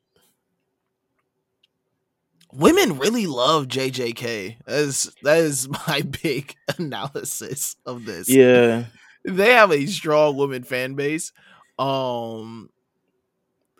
[2.54, 4.58] women really love JJK.
[4.66, 8.30] That is that is my big analysis of this.
[8.30, 8.86] Yeah.
[9.24, 11.32] They have a strong women fan base.
[11.78, 12.70] Um,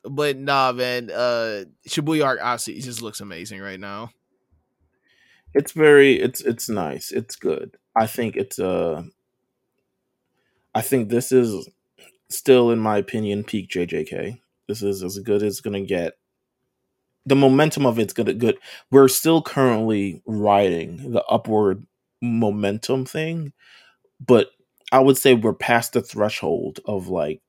[0.04, 1.10] but nah, man.
[1.10, 4.12] Uh, Shibuya arc obviously just looks amazing right now.
[5.54, 7.12] It's very it's it's nice.
[7.12, 7.78] It's good.
[7.96, 9.04] I think it's uh
[10.74, 11.68] I think this is
[12.30, 14.40] still in my opinion peak JJK.
[14.68, 16.14] This is as good as going to get.
[17.26, 18.58] The momentum of it's gonna good.
[18.90, 21.86] We're still currently riding the upward
[22.22, 23.54] momentum thing,
[24.20, 24.50] but
[24.92, 27.42] I would say we're past the threshold of like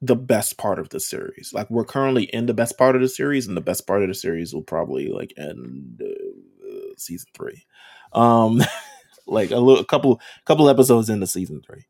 [0.00, 1.52] the best part of the series.
[1.52, 4.08] Like we're currently in the best part of the series, and the best part of
[4.08, 7.64] the series will probably like end uh, season three.
[8.12, 8.60] Um,
[9.26, 11.86] like a little, a couple, couple episodes into season three.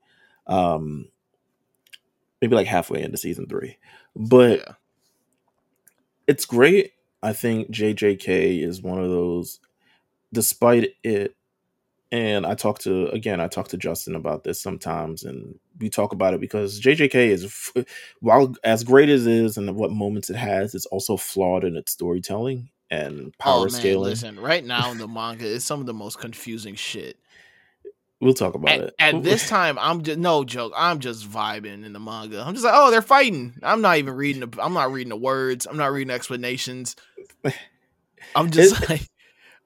[0.46, 1.08] Um,
[2.40, 3.78] maybe like halfway into season three,
[4.14, 4.72] but yeah.
[6.26, 6.92] it's great.
[7.24, 9.58] I think JJK is one of those,
[10.32, 11.34] despite it
[12.14, 16.12] and I talk to again, I talk to Justin about this sometimes, and we talk
[16.12, 17.72] about it because JJK is,
[18.20, 21.76] while as great as it is and what moments it has, it's also flawed in
[21.76, 24.10] its storytelling and oh, power oh, man, scaling.
[24.10, 27.16] Listen, right now in the manga, it's some of the most confusing shit.
[28.24, 28.94] We'll talk about at, it.
[28.98, 30.72] At this time, I'm just no joke.
[30.74, 32.42] I'm just vibing in the manga.
[32.42, 33.52] I'm just like, oh, they're fighting.
[33.62, 34.48] I'm not even reading.
[34.48, 35.66] The, I'm not reading the words.
[35.66, 36.96] I'm not reading explanations.
[38.34, 39.06] I'm just like,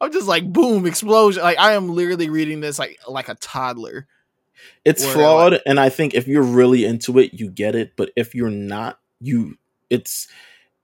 [0.01, 1.41] I'm just like boom explosion.
[1.41, 4.09] Like I am literally reading this like like a toddler.
[4.85, 7.93] It's flawed, like, and I think if you're really into it, you get it.
[7.97, 9.57] But if you're not, you
[9.89, 10.27] it's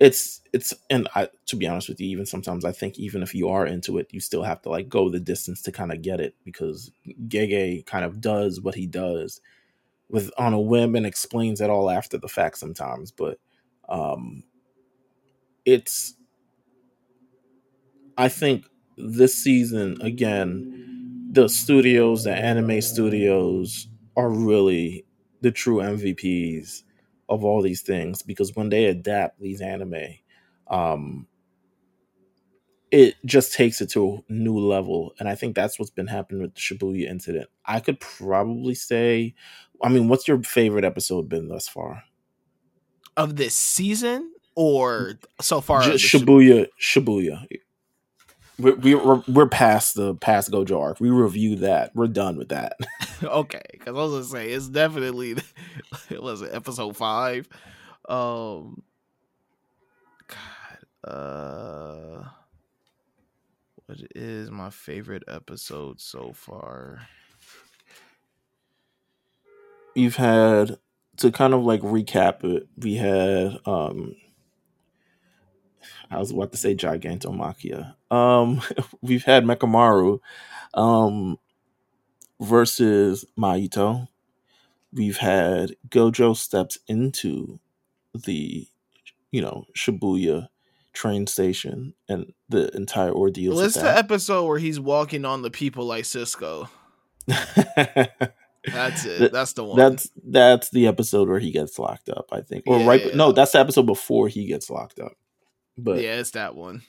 [0.00, 3.34] it's it's and I to be honest with you, even sometimes I think even if
[3.34, 6.02] you are into it, you still have to like go the distance to kind of
[6.02, 6.90] get it because
[7.28, 9.40] Gege kind of does what he does
[10.10, 13.10] with on a whim and explains it all after the fact sometimes.
[13.12, 13.38] But
[13.88, 14.44] um
[15.64, 16.14] it's
[18.16, 25.04] I think this season again, the studios, the anime studios are really
[25.40, 26.82] the true MVPs
[27.28, 30.16] of all these things because when they adapt these anime,
[30.68, 31.26] um,
[32.90, 35.14] it just takes it to a new level.
[35.18, 37.48] And I think that's what's been happening with the Shibuya incident.
[37.66, 39.34] I could probably say,
[39.82, 42.04] I mean, what's your favorite episode been thus far?
[43.16, 45.82] Of this season or so far?
[45.82, 47.46] Just Shibuya, Shibuya
[48.58, 51.00] we, we're, we're past the past Gojo arc.
[51.00, 51.94] We review that.
[51.94, 52.76] We're done with that.
[53.22, 55.36] okay, because I was gonna say it's definitely
[56.10, 57.48] it was episode five.
[58.08, 58.82] Um,
[60.28, 62.28] God, uh,
[63.86, 67.08] what is my favorite episode so far?
[69.94, 70.78] You've had
[71.18, 72.68] to kind of like recap it.
[72.76, 74.16] We had um
[76.14, 77.94] I was about to say Gigantomachia.
[78.10, 78.62] Um,
[79.02, 80.20] we've had Mechamaru
[80.74, 81.38] um,
[82.40, 84.08] versus Mahito.
[84.92, 87.58] We've had Gojo steps into
[88.14, 88.68] the,
[89.32, 90.48] you know, Shibuya
[90.92, 93.56] train station and the entire ordeal.
[93.56, 96.68] Well, it's the episode where he's walking on the people like Cisco.
[97.26, 99.32] that's it.
[99.32, 99.76] That's the one.
[99.76, 102.28] That's that's the episode where he gets locked up.
[102.32, 103.06] I think, or yeah, right?
[103.06, 103.16] Yeah.
[103.16, 105.14] No, that's the episode before he gets locked up.
[105.76, 106.82] But yeah, it's that one.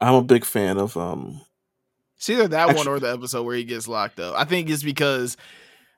[0.00, 1.40] I'm a big fan of um
[2.16, 4.34] it's either that actually, one or the episode where he gets locked up.
[4.36, 5.38] I think it's because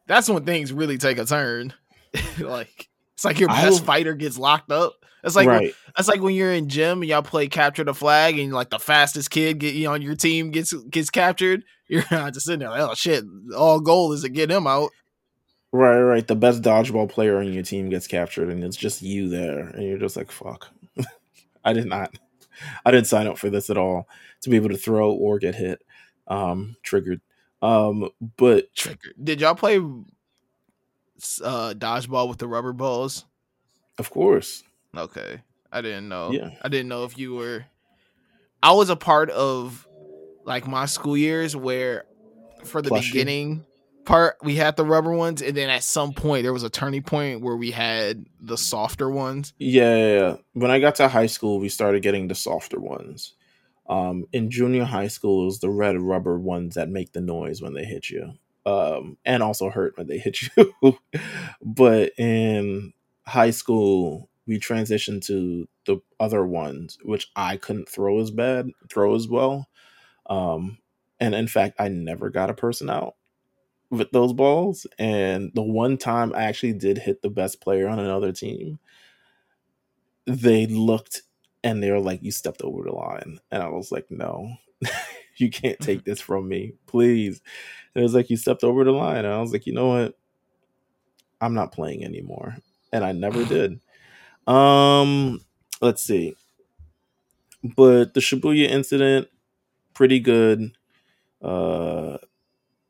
[0.07, 1.73] that's when things really take a turn.
[2.39, 4.95] like it's like your best fighter gets locked up.
[5.25, 5.75] It's like right.
[5.97, 8.79] that's like when you're in gym and y'all play capture the flag and like the
[8.79, 11.65] fastest kid get you know, on your team gets gets captured.
[11.89, 13.23] You're not just sitting there like, oh shit,
[13.55, 14.93] all goal is to get him out.
[15.73, 16.27] Right, right.
[16.27, 19.83] The best dodgeball player on your team gets captured and it's just you there and
[19.83, 20.69] you're just like fuck.
[21.65, 22.17] I did not.
[22.85, 24.09] I didn't sign up for this at all
[24.43, 25.83] to be able to throw or get hit.
[26.29, 27.21] Um, triggered.
[27.61, 29.15] Um, but triggered.
[29.23, 33.25] Did y'all play uh dodgeball with the rubber balls?
[33.99, 34.65] Of course.
[34.97, 35.41] Okay.
[35.71, 36.33] I didn't know.
[36.33, 36.51] Yeah.
[36.61, 37.65] I didn't know if you were
[38.63, 39.87] I was a part of
[40.45, 42.05] like my school years where
[42.65, 43.65] for the beginning
[44.05, 47.03] part we had the rubber ones and then at some point there was a turning
[47.03, 49.53] point where we had the softer ones.
[49.59, 50.37] Yeah, yeah, yeah.
[50.53, 53.35] when i got to high school we started getting the softer ones.
[53.89, 57.61] Um, in junior high school it was the red rubber ones that make the noise
[57.61, 58.35] when they hit you
[58.65, 60.99] um, and also hurt when they hit you.
[61.61, 62.93] But in
[63.27, 69.15] high school we transitioned to the other ones which i couldn't throw as bad throw
[69.15, 69.69] as well.
[70.27, 70.79] Um,
[71.21, 73.15] and in fact i never got a person out
[73.93, 74.87] with those balls.
[74.99, 78.79] And the one time I actually did hit the best player on another team,
[80.27, 81.23] they looked
[81.63, 83.39] and they were like, You stepped over the line.
[83.53, 84.55] And I was like, No,
[85.37, 87.41] you can't take this from me, please.
[87.95, 89.19] And it was like, You stepped over the line.
[89.25, 90.19] And I was like, You know what?
[91.41, 92.57] I'm not playing anymore.
[92.93, 93.81] and I never did.
[94.47, 95.41] Um,
[95.81, 96.35] let's see.
[97.77, 99.29] But the Shibuya incident,
[99.95, 100.73] pretty good.
[101.41, 102.19] Uh,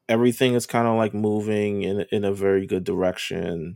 [0.08, 3.74] everything is kind of like moving in in a very good direction.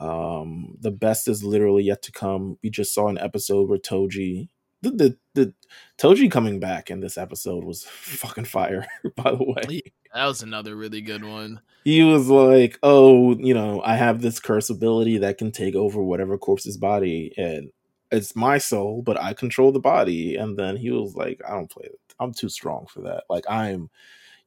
[0.00, 2.58] Um, the best is literally yet to come.
[2.62, 4.48] We just saw an episode where Toji,
[4.82, 5.54] the, the, the
[5.98, 8.86] Toji coming back in this episode was fucking fire.
[9.16, 9.82] By the way,
[10.14, 11.60] that was another really good one.
[11.84, 16.02] He was like, "Oh, you know, I have this curse ability that can take over
[16.02, 17.70] whatever corpse's body, and
[18.10, 21.70] it's my soul, but I control the body." And then he was like, "I don't
[21.70, 21.98] play it.
[22.20, 23.24] I'm too strong for that.
[23.30, 23.90] Like, I'm."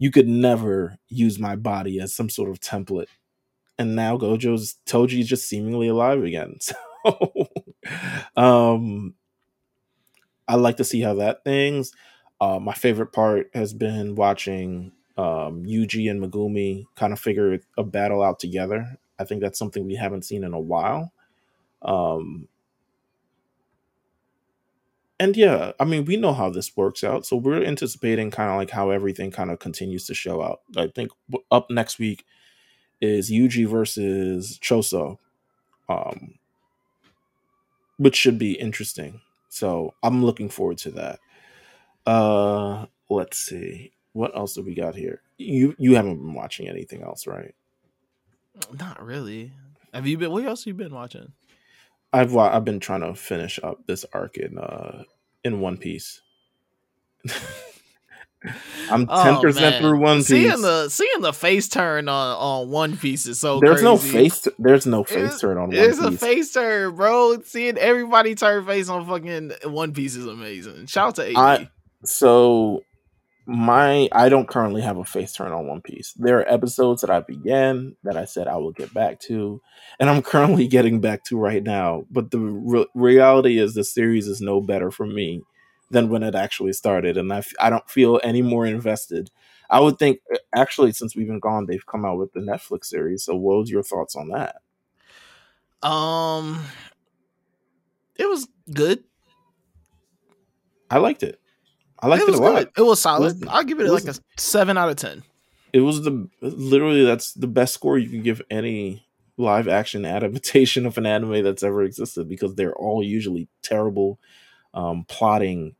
[0.02, 3.06] You could never use my body as some sort of template
[3.78, 6.58] and now Gojo's Toji's just seemingly alive again.
[7.04, 7.48] So
[8.36, 9.16] um
[10.48, 11.92] I like to see how that things.
[12.40, 17.84] Uh, my favorite part has been watching um, Yuji and Megumi kind of figure a
[17.84, 18.98] battle out together.
[19.20, 21.14] I think that's something we haven't seen in a while.
[21.84, 22.48] Um,
[25.22, 28.58] and yeah, I mean, we know how this works out, so we're anticipating kind of
[28.58, 30.62] like how everything kind of continues to show out.
[30.76, 31.12] I think
[31.52, 32.26] up next week
[33.02, 35.20] is Yuji versus Choso,
[35.88, 36.40] um,
[37.98, 39.22] which should be interesting.
[39.48, 41.20] So I'm looking forward to that.
[42.08, 45.22] Uh, let's see what else do we got here.
[45.38, 47.54] You you haven't been watching anything else, right?
[48.74, 49.54] Not really.
[49.94, 50.32] Have you been?
[50.32, 51.32] What else have you been watching?
[52.14, 55.04] I've I've been trying to finish up this arc in uh
[55.44, 56.22] in One Piece.
[58.90, 60.28] I'm ten oh, percent through One Piece.
[60.28, 63.60] Seeing the seeing the face turn on on One Piece is so.
[63.60, 63.86] There's crazy.
[63.86, 64.48] no face.
[64.58, 65.70] There's no face turn on.
[65.70, 65.80] One Piece.
[65.80, 67.40] There's a face turn, bro.
[67.44, 70.88] Seeing everybody turn face on fucking One Piece is amazing.
[70.88, 71.38] Shout out to AD.
[71.38, 71.70] I,
[72.04, 72.84] so
[73.52, 76.14] my I don't currently have a face turn on One Piece.
[76.14, 79.62] There are episodes that I began that I said I will get back to,
[80.00, 82.06] and I'm currently getting back to right now.
[82.10, 85.42] But the re- reality is, the series is no better for me
[85.90, 89.30] than when it actually started, and I f- I don't feel any more invested.
[89.70, 90.20] I would think
[90.56, 93.24] actually since we've been gone, they've come out with the Netflix series.
[93.24, 94.56] So, what was your thoughts on that?
[95.88, 96.64] Um,
[98.18, 99.04] it was good.
[100.90, 101.42] I liked it.
[102.02, 102.56] I liked it, it a lot.
[102.56, 102.72] Good.
[102.78, 103.36] It was solid.
[103.38, 105.24] It was, I'll give it, it like a seven out of ten.
[105.74, 109.06] It was the literally that's the best score you can give any
[109.38, 114.20] live action adaptation of an anime that's ever existed because they're all usually terrible
[114.74, 115.76] um, plotting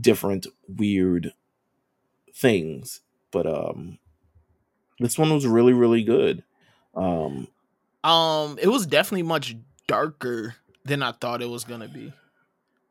[0.00, 1.32] different weird
[2.34, 3.00] things.
[3.30, 3.98] But um
[4.98, 6.42] this one was really, really good.
[6.94, 7.48] Um
[8.04, 12.12] um it was definitely much darker than I thought it was gonna be.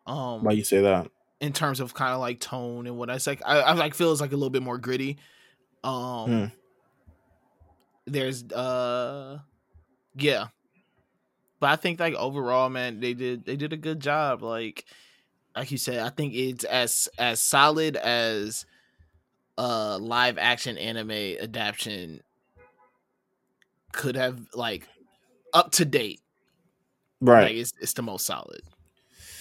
[0.07, 1.09] Um why you say that?
[1.41, 4.11] In terms of kind of like tone and what I like I, I like feel
[4.11, 5.17] it's like a little bit more gritty.
[5.83, 6.45] Um hmm.
[8.05, 9.39] there's uh
[10.15, 10.47] yeah.
[11.59, 14.43] But I think like overall, man, they did they did a good job.
[14.43, 14.85] Like
[15.55, 18.65] like you said, I think it's as as solid as
[19.57, 22.21] a live action anime adaptation
[23.91, 24.87] could have like
[25.53, 26.21] up to date.
[27.21, 27.43] Right.
[27.43, 28.61] Like it's it's the most solid.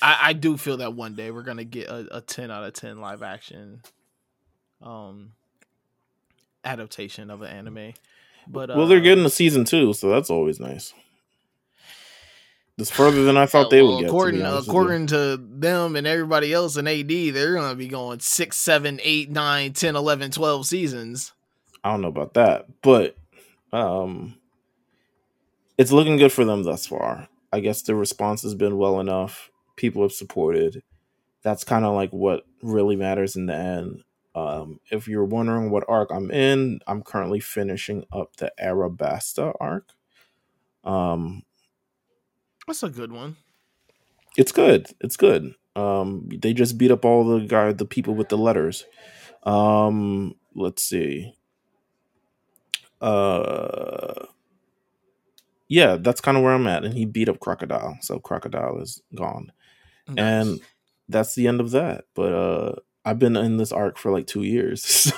[0.04, 2.74] I, I do feel that one day we're gonna get a, a ten out of
[2.74, 3.80] ten live action
[4.82, 5.32] um
[6.62, 7.94] adaptation of an anime.
[8.46, 10.92] But well, uh, they're getting a season two, so that's always nice.
[12.76, 14.08] It's further than I thought they well, would get.
[14.08, 18.58] According to according to them and everybody else in AD, they're gonna be going six,
[18.58, 21.32] seven, eight, nine, 10, 11, 12 seasons.
[21.82, 23.16] I don't know about that, but
[23.72, 24.34] um
[25.78, 27.28] it's looking good for them thus far.
[27.52, 29.50] I guess the response has been well enough.
[29.76, 30.82] People have supported.
[31.42, 34.02] That's kind of like what really matters in the end.
[34.34, 39.90] Um, if you're wondering what arc I'm in, I'm currently finishing up the Arabasta arc.
[40.82, 41.42] Um,
[42.66, 43.37] that's a good one.
[44.37, 44.88] It's good.
[45.00, 45.54] It's good.
[45.77, 48.87] Um, they just beat up all the guy, the people with the letters.
[49.44, 51.35] Um, let's see.
[53.00, 54.27] Uh,
[55.68, 56.85] yeah, that's kind of where I'm at.
[56.85, 59.52] And he beat up Crocodile, so Crocodile is gone,
[60.09, 60.19] nice.
[60.19, 60.61] and
[61.09, 62.05] that's the end of that.
[62.15, 62.73] But uh,
[63.05, 65.13] I've been in this arc for like two years, so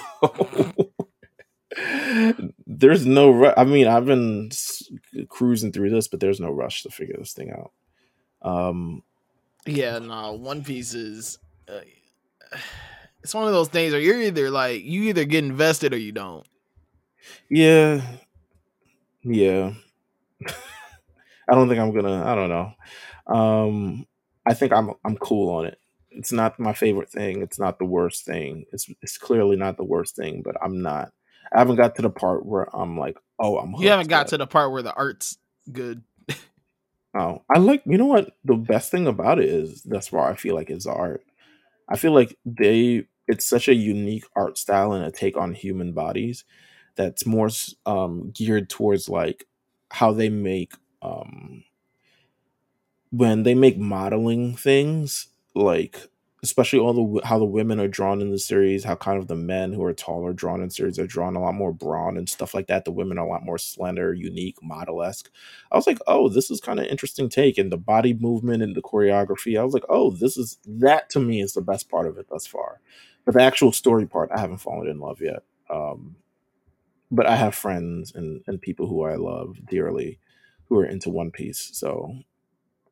[2.66, 3.30] there's no.
[3.30, 4.50] Ru- I mean, I've been
[5.28, 7.72] cruising through this, but there's no rush to figure this thing out.
[8.42, 9.02] Um,
[9.66, 11.38] yeah, no, One Piece is.
[11.68, 11.80] Uh,
[13.22, 16.12] it's one of those things where you're either like you either get invested or you
[16.12, 16.46] don't.
[17.50, 18.02] Yeah,
[19.24, 19.72] yeah.
[21.48, 22.24] I don't think I'm gonna.
[22.24, 22.72] I don't know.
[23.26, 24.06] Um,
[24.46, 25.78] I think I'm I'm cool on it.
[26.10, 27.42] It's not my favorite thing.
[27.42, 28.64] It's not the worst thing.
[28.72, 31.12] It's it's clearly not the worst thing, but I'm not
[31.52, 33.74] I haven't got to the part where I'm like, oh, I'm.
[33.78, 35.38] You haven't got to the part where the art's
[35.70, 36.02] good.
[37.18, 37.82] Oh, I like.
[37.86, 38.36] You know what?
[38.44, 41.24] The best thing about it is that's why I feel like it's art.
[41.88, 43.06] I feel like they.
[43.26, 46.44] It's such a unique art style and a take on human bodies
[46.94, 47.48] that's more
[47.86, 49.46] um, geared towards like
[49.90, 51.64] how they make um,
[53.10, 56.08] when they make modeling things like
[56.42, 59.34] especially all the how the women are drawn in the series, how kind of the
[59.34, 62.54] men who are taller drawn in series are drawn a lot more brawn and stuff
[62.54, 62.84] like that.
[62.84, 65.28] The women are a lot more slender, unique, model esque.
[65.72, 68.76] I was like, oh, this is kind of interesting take, and the body movement and
[68.76, 69.58] the choreography.
[69.58, 72.28] I was like, oh, this is that to me is the best part of it
[72.28, 72.80] thus far.
[73.24, 75.42] But the actual story part, I haven't fallen in love yet.
[75.68, 76.16] Um,
[77.10, 80.18] but I have friends and and people who I love dearly
[80.68, 82.18] who are into One Piece, so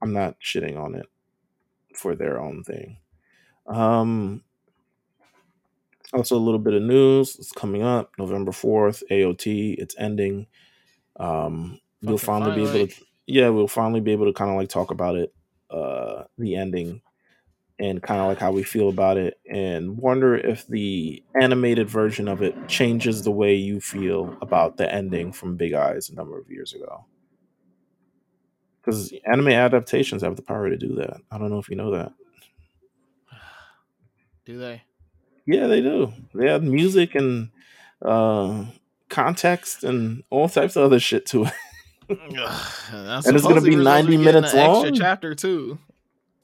[0.05, 1.07] I'm not shitting on it
[1.97, 2.99] for their own thing.
[3.67, 4.43] Um,
[6.13, 7.37] also, a little bit of news.
[7.39, 9.77] It's coming up November 4th, AOT.
[9.79, 10.47] It's ending.
[11.17, 14.59] Um, we'll finally, finally be able to, yeah, we'll finally be able to kind of
[14.59, 15.35] like talk about it,
[15.71, 17.01] uh, the ending,
[17.79, 22.29] and kind of like how we feel about it, and wonder if the animated version
[22.29, 26.39] of it changes the way you feel about the ending from Big Eyes a number
[26.39, 27.07] of years ago.
[28.85, 31.17] Because anime adaptations have the power to do that.
[31.31, 32.13] I don't know if you know that.
[34.45, 34.83] Do they?
[35.47, 36.13] Yeah, they do.
[36.35, 37.51] They have music and
[38.03, 38.67] uh,
[39.09, 41.53] context and all types of other shit to it.
[42.09, 44.87] and it's going to be 90 minutes long.
[44.87, 45.79] Extra chapter too.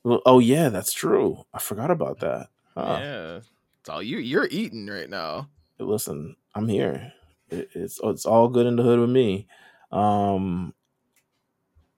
[0.03, 1.45] Well, oh yeah, that's true.
[1.53, 2.49] I forgot about that.
[2.75, 2.99] Huh.
[3.01, 3.41] Yeah,
[3.81, 4.19] it's all you.
[4.19, 5.49] You're eating right now.
[5.79, 7.13] Listen, I'm here.
[7.51, 9.47] It, it's it's all good in the hood with me.
[9.93, 10.73] Um,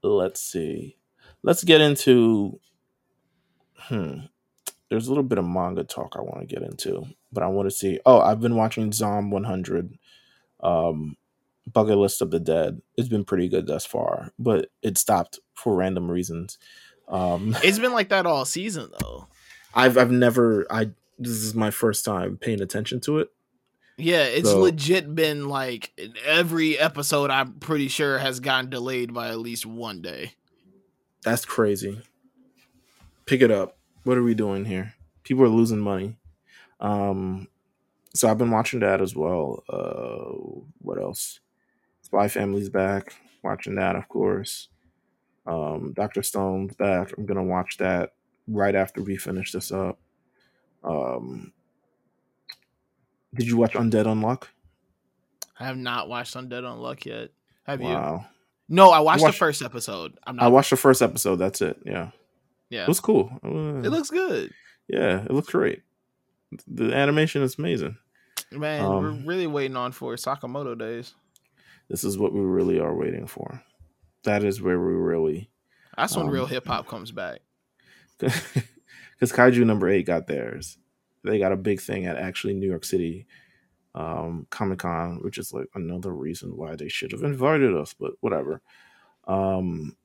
[0.03, 0.97] let's see.
[1.43, 2.61] Let's get into.
[3.75, 4.21] Hmm
[4.93, 7.67] there's a little bit of manga talk I want to get into, but I want
[7.67, 7.99] to see.
[8.05, 9.99] Oh, I've been watching Zom 100,
[10.63, 11.17] um,
[11.73, 12.83] Bucket List of the Dead.
[12.99, 16.59] It's been pretty good thus far, but it stopped for random reasons.
[17.09, 19.29] Um, it's been like that all season though.
[19.75, 23.31] I've I've never I this is my first time paying attention to it.
[23.99, 25.93] Yeah, it's so, legit been like
[26.25, 27.31] every episode.
[27.31, 30.35] I'm pretty sure has gotten delayed by at least one day.
[31.25, 32.01] That's crazy.
[33.27, 34.95] Pick it up what are we doing here?
[35.23, 36.17] People are losing money.
[36.81, 37.49] Um,
[38.15, 39.63] so I've been watching that as well.
[39.69, 41.41] Uh, what else?
[42.03, 43.15] Spy Family's back.
[43.43, 44.69] Watching that, of course.
[45.47, 47.13] Um, Doctor Stone's back.
[47.17, 48.15] I'm gonna watch that
[48.47, 49.99] right after we finish this up.
[50.85, 51.53] Um,
[53.35, 54.45] did you watch Undead Unluck?
[55.59, 57.31] I have not watched Undead Unluck yet.
[57.65, 58.15] Have wow.
[58.15, 58.27] you?
[58.69, 60.19] No, I watched, watched, the first episode.
[60.27, 60.45] I'm not.
[60.45, 61.37] I watched the first episode.
[61.37, 61.79] That's it.
[61.85, 62.11] Yeah.
[62.71, 63.31] Yeah, it was cool.
[63.43, 64.53] It looks good.
[64.89, 65.83] Yeah, it looks great.
[66.67, 67.99] The animation is amazing.
[68.51, 71.15] Man, um, we're really waiting on for Sakamoto days.
[71.89, 73.63] This is what we really are waiting for.
[74.25, 75.51] That is where we really.
[75.97, 77.41] That's when um, real hip hop comes back.
[79.23, 80.79] Because Kaiju number eight got theirs.
[81.25, 83.27] They got a big thing at actually New York City
[83.95, 88.13] um, Comic Con, which is like another reason why they should have invited us, but
[88.21, 88.61] whatever.
[89.27, 89.97] Um,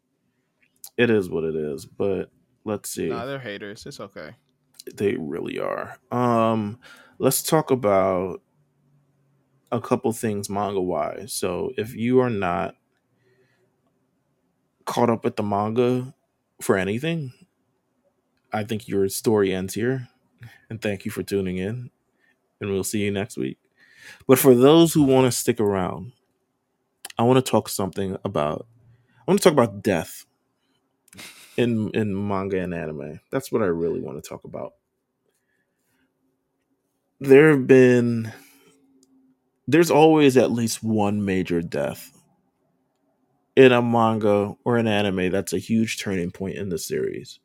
[0.98, 1.86] it is what it is.
[1.86, 2.30] But
[2.68, 3.08] Let's see.
[3.08, 3.86] Nah, they're haters.
[3.86, 4.32] It's okay.
[4.94, 5.98] They really are.
[6.12, 6.80] Um,
[7.18, 8.42] let's talk about
[9.72, 11.32] a couple things manga wise.
[11.32, 12.76] So if you are not
[14.84, 16.14] caught up with the manga
[16.62, 17.32] for anything,
[18.52, 20.10] I think your story ends here.
[20.70, 21.90] And thank you for tuning in.
[22.60, 23.58] And we'll see you next week.
[24.28, 26.14] But for those who want to stick around,
[27.18, 28.68] I want to talk something about
[29.20, 30.26] I want to talk about death
[31.58, 33.20] in in manga and anime.
[33.32, 34.74] That's what I really want to talk about.
[37.20, 38.32] There have been
[39.68, 42.14] there's always at least one major death
[43.56, 47.40] in a manga or an anime that's a huge turning point in the series.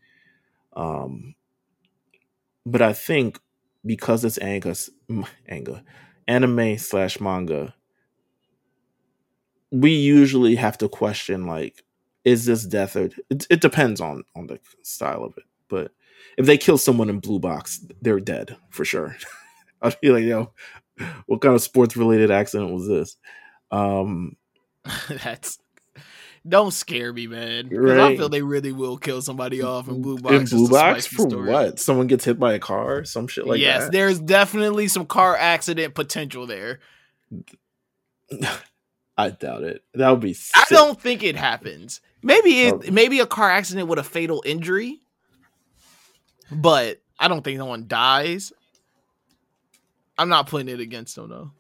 [0.75, 1.35] Um
[2.67, 3.41] but I think
[3.85, 4.75] because it's anga,
[5.49, 5.83] anger,
[6.29, 7.75] anime slash manga,
[9.71, 11.83] we usually have to question like
[12.25, 15.45] is this death or it, it depends on on the style of it.
[15.69, 15.93] But
[16.37, 19.17] if they kill someone in blue box they're dead for sure.
[19.83, 20.53] I'd be like yo
[21.27, 23.17] what kind of sports related accident was this?
[23.71, 24.37] Um
[25.25, 25.59] that's
[26.47, 27.69] don't scare me, man.
[27.69, 28.13] Because right.
[28.13, 30.53] I feel they really will kill somebody off in blue box.
[30.53, 31.51] In blue box for story.
[31.51, 31.79] what?
[31.79, 33.85] Someone gets hit by a car, some shit like yes, that.
[33.85, 36.81] Yes, there's definitely some car accident potential there.
[39.17, 39.85] I doubt it.
[39.95, 40.35] That would be.
[40.35, 40.55] Sick.
[40.57, 42.01] I don't think it happens.
[42.23, 45.01] Maybe it, maybe a car accident with a fatal injury,
[46.51, 48.53] but I don't think no one dies.
[50.19, 51.51] I'm not putting it against them though.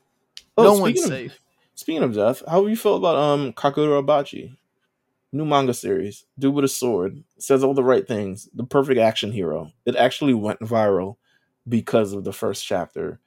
[0.56, 1.40] Oh, no one's of, safe.
[1.74, 4.56] Speaking of death, how do you feel about um Kagurabachi?
[5.32, 9.32] New manga series, dude with a sword, says all the right things, the perfect action
[9.32, 9.72] hero.
[9.86, 11.16] It actually went viral
[11.68, 13.20] because of the first chapter,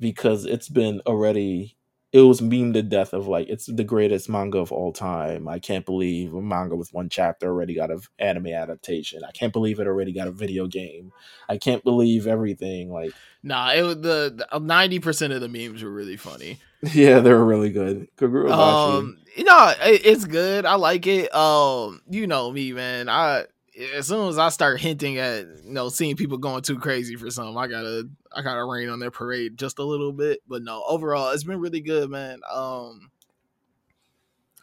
[0.00, 1.76] because it's been already
[2.10, 5.46] it was meme to death of like it's the greatest manga of all time.
[5.46, 9.22] I can't believe a manga with one chapter already got an anime adaptation.
[9.26, 11.12] I can't believe it already got a video game.
[11.50, 12.90] I can't believe everything.
[12.90, 13.12] Like
[13.42, 16.60] nah, it the ninety percent of the memes were really funny.
[16.94, 18.08] Yeah, they were really good.
[18.16, 20.64] Kagura um, you know, it, it's good.
[20.64, 21.34] I like it.
[21.34, 23.08] Um, you know me, man.
[23.08, 23.46] I
[23.94, 27.30] as soon as I start hinting at you know seeing people going too crazy for
[27.30, 30.40] something, I gotta I gotta rain on their parade just a little bit.
[30.48, 32.40] But no, overall, it's been really good, man.
[32.50, 33.10] Um,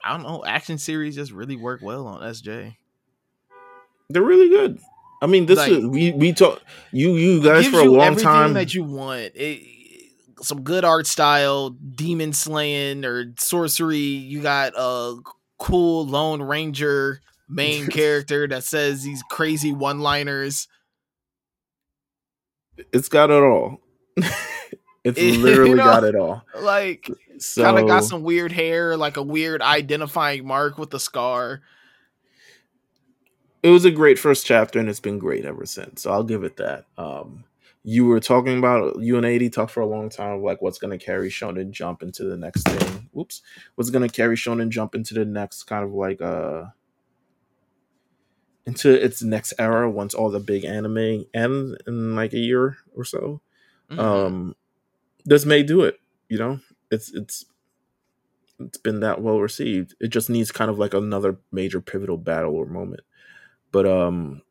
[0.03, 2.75] I don't know, action series just really work well on SJ.
[4.09, 4.79] They're really good.
[5.21, 6.61] I mean, this like, is we we talk
[6.91, 9.31] you you guys for a long time that you want.
[9.35, 9.74] It,
[10.41, 13.97] some good art style, demon slaying or sorcery.
[13.97, 15.17] You got a
[15.57, 20.67] cool Lone Ranger main character that says these crazy one liners.
[22.91, 23.79] It's got it all.
[25.03, 26.43] it's literally you know, got it all.
[26.59, 30.99] Like so, kind of got some weird hair, like a weird identifying mark with the
[30.99, 31.61] scar.
[33.63, 36.03] It was a great first chapter, and it's been great ever since.
[36.03, 36.85] So I'll give it that.
[36.97, 37.45] Um,
[37.87, 40.97] you were talking about you and 80 talked for a long time like what's going
[40.97, 43.09] to carry Shonen Jump into the next thing.
[43.11, 43.43] Whoops,
[43.75, 46.65] what's going to carry Shonen Jump into the next kind of like uh
[48.65, 53.05] into its next era once all the big anime end in like a year or
[53.05, 53.39] so.
[53.91, 53.99] Mm-hmm.
[53.99, 54.55] Um,
[55.23, 55.99] this may do it.
[56.27, 56.59] You know,
[56.89, 57.45] it's it's
[58.59, 59.93] it's been that well received.
[59.99, 63.01] It just needs kind of like another major pivotal battle or moment.
[63.71, 64.41] But um,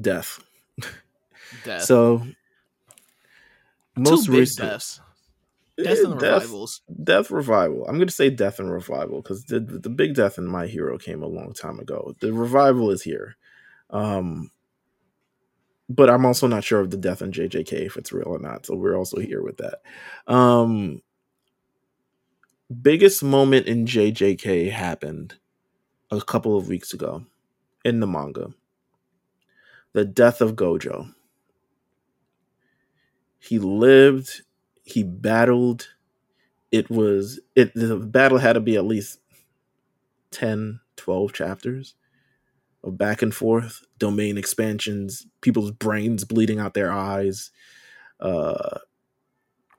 [0.00, 0.42] death.
[1.64, 1.82] Death.
[1.82, 2.26] so
[3.96, 5.00] most recent deaths.
[5.76, 6.82] Death and death, revivals.
[7.02, 7.84] Death revival.
[7.86, 10.98] I'm going to say death and revival because the, the big death in my hero
[10.98, 12.14] came a long time ago.
[12.20, 13.36] The revival is here.
[13.90, 14.50] Um,
[15.88, 18.66] but I'm also not sure of the death in JJK if it's real or not.
[18.66, 19.82] So we're also here with that.
[20.32, 21.02] Um,
[22.82, 25.34] biggest moment in JJK happened
[26.10, 27.26] a couple of weeks ago
[27.84, 28.54] in the manga.
[29.94, 31.14] The death of Gojo.
[33.38, 34.42] He lived
[34.84, 35.88] he battled.
[36.70, 39.18] It was it the battle had to be at least
[40.30, 41.94] 10, 12 chapters
[42.82, 47.50] of back and forth, domain expansions, people's brains bleeding out their eyes,
[48.20, 48.78] uh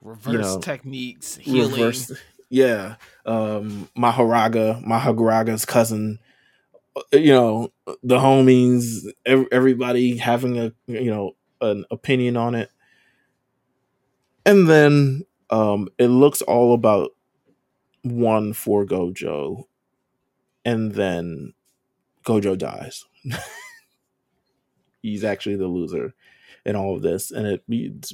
[0.01, 1.71] reverse you know, techniques, healing.
[1.71, 2.11] Reverse,
[2.49, 2.95] yeah.
[3.25, 6.19] Um Mahoraga, Mahoraga's cousin,
[7.11, 7.69] you know,
[8.03, 12.69] the homies, everybody having a you know an opinion on it
[14.45, 17.11] and then um, it looks all about
[18.03, 19.63] one for Gojo,
[20.63, 21.53] and then
[22.23, 23.03] Gojo dies.
[25.01, 26.13] He's actually the loser
[26.65, 28.13] in all of this, and it means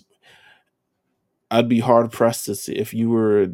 [1.49, 3.47] I'd be hard pressed to see if you were a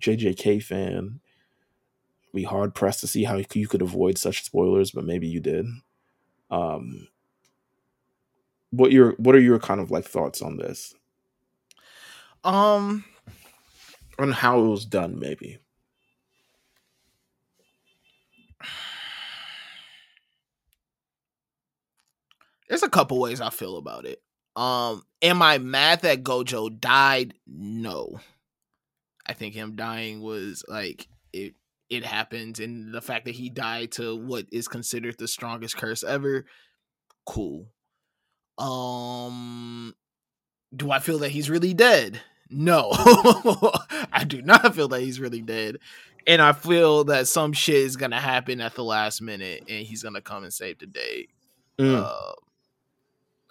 [0.00, 1.20] JJK fan.
[2.32, 5.66] Be hard pressed to see how you could avoid such spoilers, but maybe you did.
[6.50, 7.08] Um,
[8.70, 10.94] what your what are your kind of like thoughts on this?
[12.44, 13.04] Um,
[14.18, 15.58] on how it was done, maybe.
[22.68, 24.22] There's a couple ways I feel about it.
[24.54, 27.34] Um, am I mad that Gojo died?
[27.46, 28.20] No.
[29.26, 31.54] I think him dying was like it
[31.90, 36.02] it happened and the fact that he died to what is considered the strongest curse
[36.02, 36.46] ever,
[37.26, 37.66] cool.
[38.58, 39.94] Um
[40.74, 42.20] do I feel that he's really dead?
[42.48, 42.88] No,
[44.12, 45.78] I do not feel that he's really dead.
[46.26, 50.02] And I feel that some shit is gonna happen at the last minute, and he's
[50.02, 51.28] gonna come and save the day.
[51.78, 52.04] Mm.
[52.04, 52.32] Uh,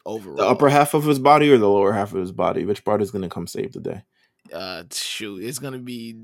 [0.05, 2.85] overall, the upper half of his body or the lower half of his body, which
[2.85, 4.03] part is gonna come save the day?
[4.53, 6.17] Uh, shoot, it's gonna be.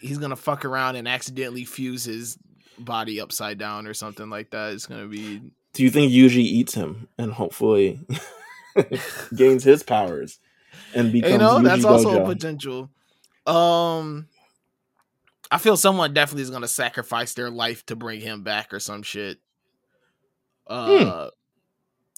[0.00, 2.38] He's gonna fuck around and accidentally fuse his
[2.78, 4.72] body upside down or something like that.
[4.72, 5.42] It's gonna be.
[5.74, 8.00] Do you think Yuji eats him and hopefully
[9.34, 10.38] gains his powers?
[10.94, 12.90] and becomes you know that's also a potential.
[13.46, 14.28] Um,
[15.50, 19.02] I feel someone definitely is gonna sacrifice their life to bring him back or some
[19.02, 19.38] shit.
[20.66, 20.74] Hmm.
[20.74, 20.86] Uh,
[21.24, 21.28] hmm.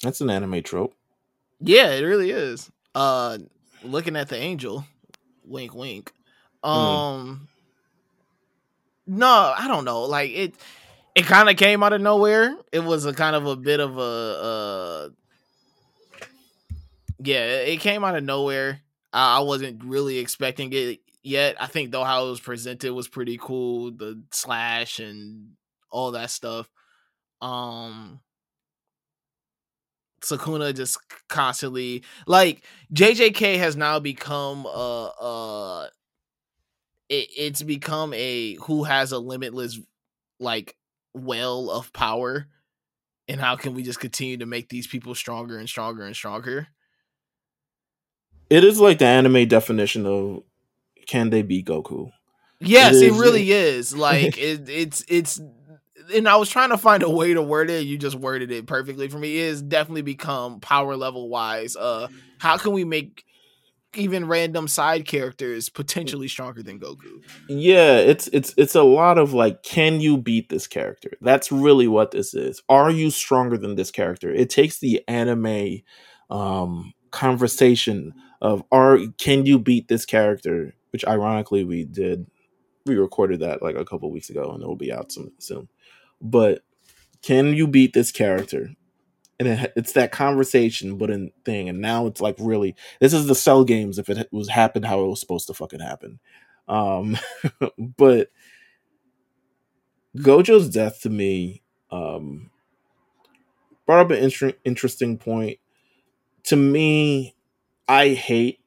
[0.03, 0.95] that's an anime trope.
[1.61, 2.71] Yeah, it really is.
[2.95, 3.39] Uh,
[3.83, 4.85] looking at the angel,
[5.45, 6.13] wink, wink.
[6.63, 6.71] Hmm.
[6.71, 7.49] Um,
[9.09, 9.19] mm.
[9.19, 10.03] no, I don't know.
[10.03, 10.55] Like it,
[11.15, 12.57] it kind of came out of nowhere.
[12.73, 15.09] It was a kind of a bit of a, uh,
[17.19, 18.81] yeah, it came out of nowhere.
[19.13, 21.01] I wasn't really expecting it.
[21.23, 21.57] yet.
[21.61, 23.91] I think though how it was presented was pretty cool.
[23.91, 25.53] The slash and
[25.91, 26.69] all that stuff.
[27.43, 28.21] Um
[30.23, 30.99] Sukuna just
[31.29, 32.63] constantly like
[32.95, 35.89] JJK has now become uh uh
[37.11, 39.79] it, it's become a who has a limitless
[40.39, 40.77] like
[41.13, 42.47] well of power
[43.29, 46.69] and how can we just continue to make these people stronger and stronger and stronger
[48.49, 50.43] it is like the anime definition of
[51.07, 52.11] can they beat goku
[52.61, 55.41] yes it, is, it really is like it, it's it's
[56.15, 57.87] and I was trying to find a way to word it.
[57.87, 59.39] You just worded it perfectly for me.
[59.39, 61.77] It has definitely become power level wise.
[61.77, 62.09] Uh,
[62.39, 63.25] how can we make
[63.97, 67.23] even random side characters potentially stronger than Goku?
[67.49, 71.13] Yeah, it's it's it's a lot of like, can you beat this character?
[71.21, 72.63] That's really what this is.
[72.69, 74.33] Are you stronger than this character?
[74.33, 75.81] It takes the anime
[76.31, 80.75] um conversation of are can you beat this character?
[80.93, 82.27] Which ironically we did
[82.87, 85.33] we recorded that like a couple weeks ago and it will be out soon.
[85.39, 85.69] soon
[86.21, 86.63] but
[87.23, 88.71] can you beat this character?
[89.41, 93.27] And it, it's that conversation, but in thing, and now it's like really, this is
[93.27, 96.21] the cell games if it was happened how it was supposed to fucking happen.
[96.69, 97.17] Um,
[97.79, 98.31] but
[100.17, 102.51] Gojo's death to me um,
[103.87, 105.59] brought up an inter- interesting point.
[106.45, 107.35] To me,
[107.89, 108.61] I hate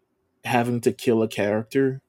[0.44, 2.02] having to kill a character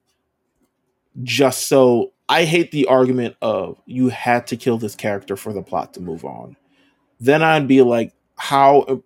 [1.23, 5.61] just so I hate the argument of you had to kill this character for the
[5.61, 6.57] plot to move on.
[7.19, 9.03] Then I'd be like, how?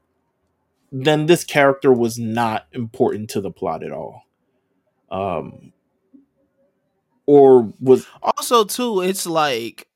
[0.91, 4.23] Then this character was not important to the plot at all.
[5.11, 5.71] Um,
[7.25, 9.01] or was also too.
[9.01, 9.87] It's like,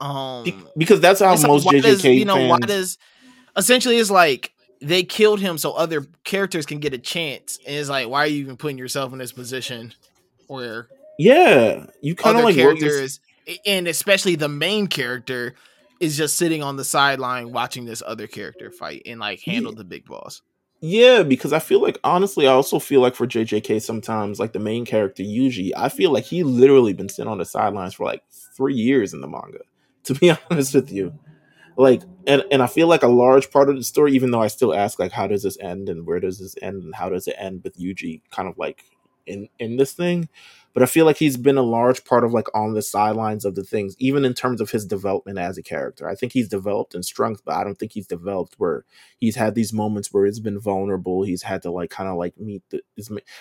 [0.00, 2.98] um, because that's how most like, JJK does, you know fans, why does
[3.56, 7.90] essentially it's like they killed him so other characters can get a chance, and it's
[7.90, 9.92] like, why are you even putting yourself in this position
[10.46, 10.88] where
[11.18, 13.20] yeah, you kind of like characters,
[13.66, 15.56] and especially the main character
[16.00, 19.78] is just sitting on the sideline watching this other character fight and like handle yeah.
[19.78, 20.42] the big boss.
[20.80, 24.60] Yeah, because I feel like honestly, I also feel like for JJK sometimes, like the
[24.60, 28.22] main character Yuji, I feel like he literally been sitting on the sidelines for like
[28.56, 29.60] three years in the manga.
[30.04, 31.12] To be honest with you,
[31.76, 34.46] like, and and I feel like a large part of the story, even though I
[34.46, 37.28] still ask like, how does this end and where does this end and how does
[37.28, 38.84] it end with Yuji, kind of like
[39.28, 40.28] in in this thing
[40.78, 43.56] but I feel like he's been a large part of like on the sidelines of
[43.56, 46.08] the things, even in terms of his development as a character.
[46.08, 48.84] I think he's developed in strength, but I don't think he's developed where
[49.18, 51.24] he's had these moments where he's been vulnerable.
[51.24, 52.82] He's had to like kind of like meet the.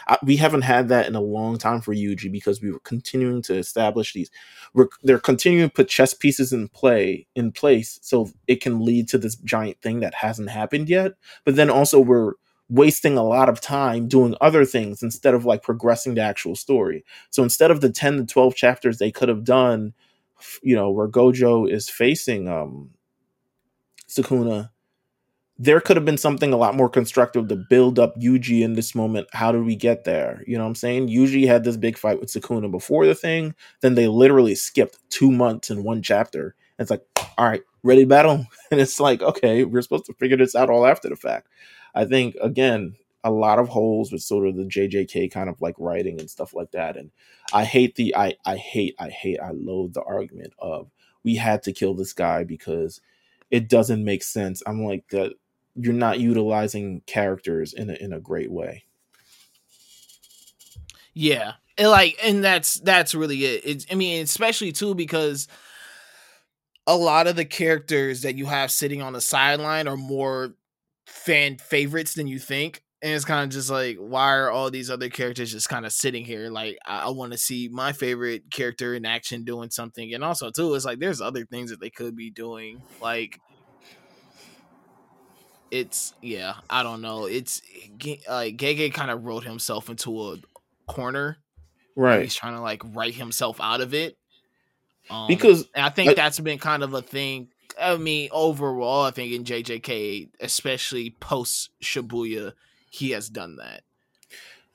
[0.08, 3.44] I, we haven't had that in a long time for Yuji because we were continuing
[3.44, 4.32] to establish these.
[4.74, 9.10] We're they're continuing to put chess pieces in play in place so it can lead
[9.10, 11.14] to this giant thing that hasn't happened yet.
[11.46, 12.34] But then also we're
[12.70, 17.04] wasting a lot of time doing other things instead of like progressing the actual story.
[17.30, 19.94] So instead of the 10 to 12 chapters they could have done,
[20.62, 22.92] you know, where Gojo is facing um
[24.10, 24.70] Sukuna,
[25.60, 28.94] there could have been something a lot more constructive to build up Yuji in this
[28.94, 29.28] moment.
[29.34, 30.44] How did we get there?
[30.46, 31.08] You know what I'm saying?
[31.08, 35.32] Yuji had this big fight with Sukuna before the thing, then they literally skipped two
[35.32, 36.56] months in one chapter.
[36.78, 37.02] It's like,
[37.38, 38.46] all right, ready battle?
[38.70, 41.48] And it's like, okay, we're supposed to figure this out all after the fact.
[41.98, 45.76] I think again a lot of holes with sort of the JJK kind of like
[45.80, 46.96] writing and stuff like that.
[46.96, 47.10] And
[47.52, 50.92] I hate the I I hate I hate I loathe the argument of
[51.24, 53.02] we had to kill this guy because
[53.50, 54.62] it doesn't make sense.
[54.68, 55.34] I'm like that
[55.76, 58.84] you're not utilizing characters in a in a great way.
[61.14, 61.54] Yeah.
[61.80, 63.62] And like and that's that's really it.
[63.66, 65.48] It's I mean, especially too because
[66.86, 70.54] a lot of the characters that you have sitting on the sideline are more
[71.28, 72.82] fan favorites than you think.
[73.04, 75.94] And it's kind of just like, why are all these other characters just kind of
[75.94, 76.50] sitting here?
[76.50, 80.14] Like, I, I want to see my favorite character in action doing something.
[80.16, 82.82] And also, too, it's like there's other things that they could be doing.
[83.00, 83.40] Like,
[85.70, 87.26] it's yeah, I don't know.
[87.26, 87.62] It's
[88.28, 90.38] like Gege kind of wrote himself into a
[90.88, 91.38] corner.
[91.96, 92.24] Right.
[92.24, 94.18] He's trying to like write himself out of it.
[95.10, 97.50] Um, because I think that's been kind of a thing
[97.80, 102.54] I mean, overall, I think in JJK, especially post Shibuya,
[102.90, 103.84] he has done that.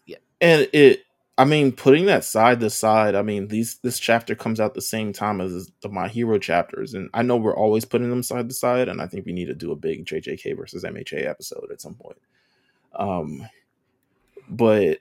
[0.07, 1.05] Yeah, and it.
[1.39, 4.83] I mean, putting that side to side, I mean, these this chapter comes out the
[4.83, 8.49] same time as the My Hero chapters, and I know we're always putting them side
[8.49, 11.71] to side, and I think we need to do a big JJK versus MHA episode
[11.73, 12.19] at some point.
[12.95, 13.49] Um,
[14.49, 14.99] but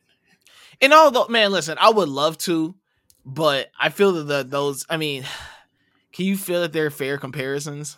[0.80, 2.76] and although, man, listen, I would love to,
[3.26, 5.26] but I feel that the, those, I mean.
[6.14, 7.98] Can you feel that they're fair comparisons?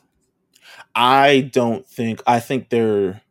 [0.96, 2.22] I don't think.
[2.28, 3.22] I think they're.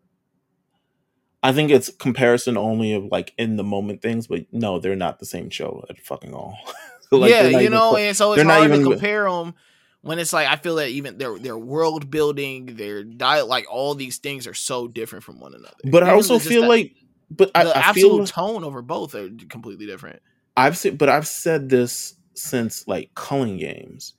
[1.43, 5.19] I think it's comparison only of like in the moment things, but no, they're not
[5.19, 6.57] the same show at fucking all.
[7.11, 9.55] like, yeah, you know, and so it's hard even, to compare them
[10.03, 13.95] when it's like I feel that even their their world building, their diet, like all
[13.95, 15.75] these things are so different from one another.
[15.85, 16.95] But I also feel that, like,
[17.31, 20.21] but the I, I absolute tone over both are completely different.
[20.57, 24.15] I've said, but I've said this since like culling games,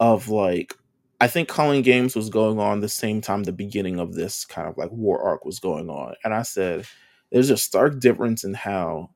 [0.00, 0.74] of like
[1.20, 4.68] I think Culling Games was going on the same time the beginning of this kind
[4.68, 6.14] of like war arc was going on.
[6.22, 6.86] And I said,
[7.32, 9.10] there's a stark difference in how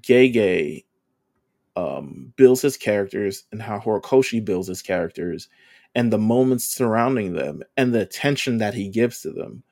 [0.00, 0.84] Gege
[1.76, 5.48] um, builds his characters and how Horikoshi builds his characters
[5.94, 9.62] and the moments surrounding them and the attention that he gives to them.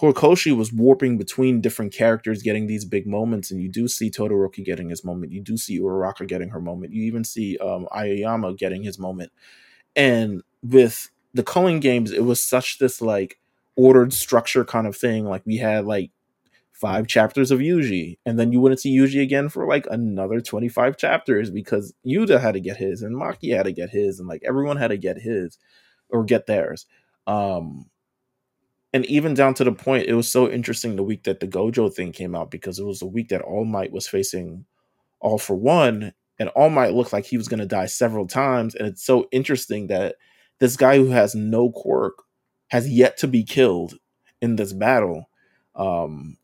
[0.00, 4.64] Horikoshi was warping between different characters, getting these big moments, and you do see Todoroki
[4.64, 5.32] getting his moment.
[5.32, 6.94] You do see Uraraka getting her moment.
[6.94, 9.30] You even see um, Aoyama getting his moment.
[9.94, 13.38] And with the culling games, it was such this like
[13.76, 15.26] ordered structure kind of thing.
[15.26, 16.10] Like we had like
[16.72, 20.96] five chapters of Yuji, and then you wouldn't see Yuji again for like another 25
[20.96, 24.42] chapters because Yuta had to get his and Maki had to get his, and like
[24.46, 25.58] everyone had to get his
[26.08, 26.86] or get theirs.
[27.26, 27.90] Um
[28.92, 31.92] and even down to the point, it was so interesting the week that the Gojo
[31.92, 34.64] thing came out because it was the week that All Might was facing
[35.20, 38.74] All for One, and All Might looked like he was going to die several times.
[38.74, 40.16] And it's so interesting that
[40.58, 42.22] this guy who has no quirk
[42.68, 43.94] has yet to be killed
[44.40, 45.28] in this battle.
[45.74, 46.36] Um,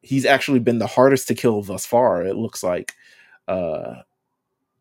[0.00, 2.24] he's actually been the hardest to kill thus far.
[2.24, 2.94] It looks like
[3.48, 3.96] uh,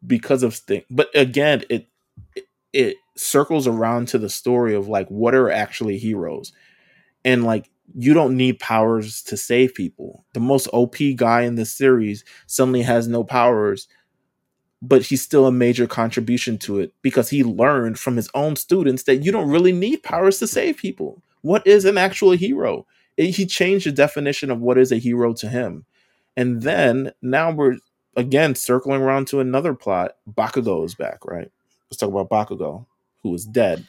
[0.06, 0.84] because of thing.
[0.90, 1.88] But again, it,
[2.36, 6.54] it it circles around to the story of like what are actually heroes,
[7.26, 10.26] and like you don't need powers to save people.
[10.34, 13.88] The most OP guy in the series suddenly has no powers
[14.82, 19.04] but he's still a major contribution to it because he learned from his own students
[19.04, 21.22] that you don't really need powers to save people.
[21.42, 22.86] What is an actual hero?
[23.18, 25.86] It, he changed the definition of what is a hero to him.
[26.36, 27.78] And then now we're
[28.16, 30.16] again circling around to another plot.
[30.30, 31.52] Bakugo is back, right?
[31.90, 32.86] Let's talk about Bakugo,
[33.22, 33.88] who is dead.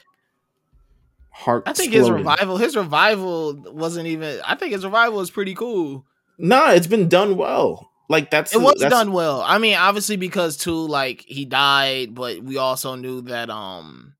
[1.33, 5.55] Heart I think his revival, his revival wasn't even I think his revival is pretty
[5.55, 6.05] cool.
[6.37, 7.89] Nah, it's been done well.
[8.09, 9.41] Like that's it was that's, done well.
[9.41, 14.13] I mean, obviously because too, like he died, but we also knew that um,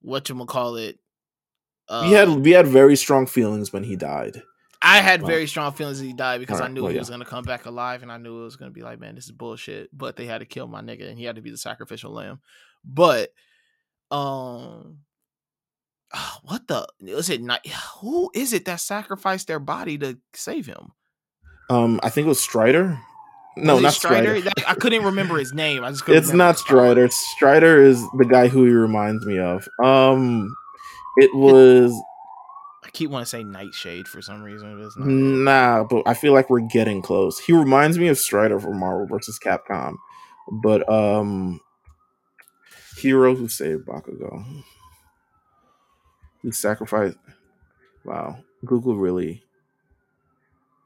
[0.00, 0.98] what you call it.
[1.88, 4.42] Uh, we had we had very strong feelings when he died.
[4.82, 6.70] I had very strong feelings he died because right.
[6.70, 7.02] I knew well, he yeah.
[7.02, 9.26] was gonna come back alive, and I knew it was gonna be like, man, this
[9.26, 9.96] is bullshit.
[9.96, 12.40] But they had to kill my nigga, and he had to be the sacrificial lamb.
[12.84, 13.32] But
[14.10, 15.00] um,
[16.42, 17.42] what the is it?
[17.42, 17.66] Not
[18.00, 20.92] who is it that sacrificed their body to save him?
[21.68, 22.98] Um, I think it was Strider.
[23.56, 24.40] No, not Strider.
[24.40, 24.50] Strider.
[24.66, 25.84] I couldn't remember his name.
[25.84, 27.08] I just it's not Strider.
[27.08, 29.68] Strider is the guy who he reminds me of.
[29.82, 30.54] Um,
[31.16, 31.92] it was.
[32.84, 34.78] I keep wanting to say Nightshade for some reason.
[34.78, 35.06] but It's not.
[35.06, 37.38] Nah, but I feel like we're getting close.
[37.38, 39.96] He reminds me of Strider from Marvel versus Capcom,
[40.50, 41.60] but um,
[42.96, 44.44] hero who saved Bakugo,
[46.42, 47.18] who sacrificed.
[48.04, 49.42] Wow, Google really.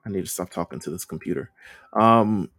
[0.06, 1.50] I need to stop talking to this computer.
[1.94, 2.50] Um,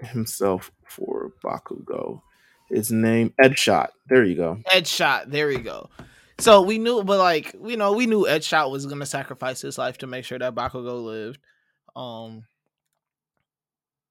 [0.00, 2.22] himself for Bakugo.
[2.70, 3.88] His name Edgeshot.
[4.08, 4.60] There you go.
[4.70, 5.30] Edgeshot.
[5.30, 5.88] There you go.
[6.38, 9.98] So we knew, but like you know, we knew Edgeshot was gonna sacrifice his life
[9.98, 11.38] to make sure that Bakugo lived.
[11.96, 12.44] Um,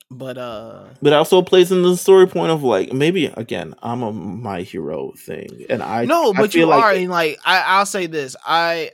[0.09, 4.11] but uh, but also plays in the story point of like maybe again I'm a
[4.11, 7.85] my hero thing, and I no, but I you like are, and like I, I'll
[7.85, 8.91] say this, I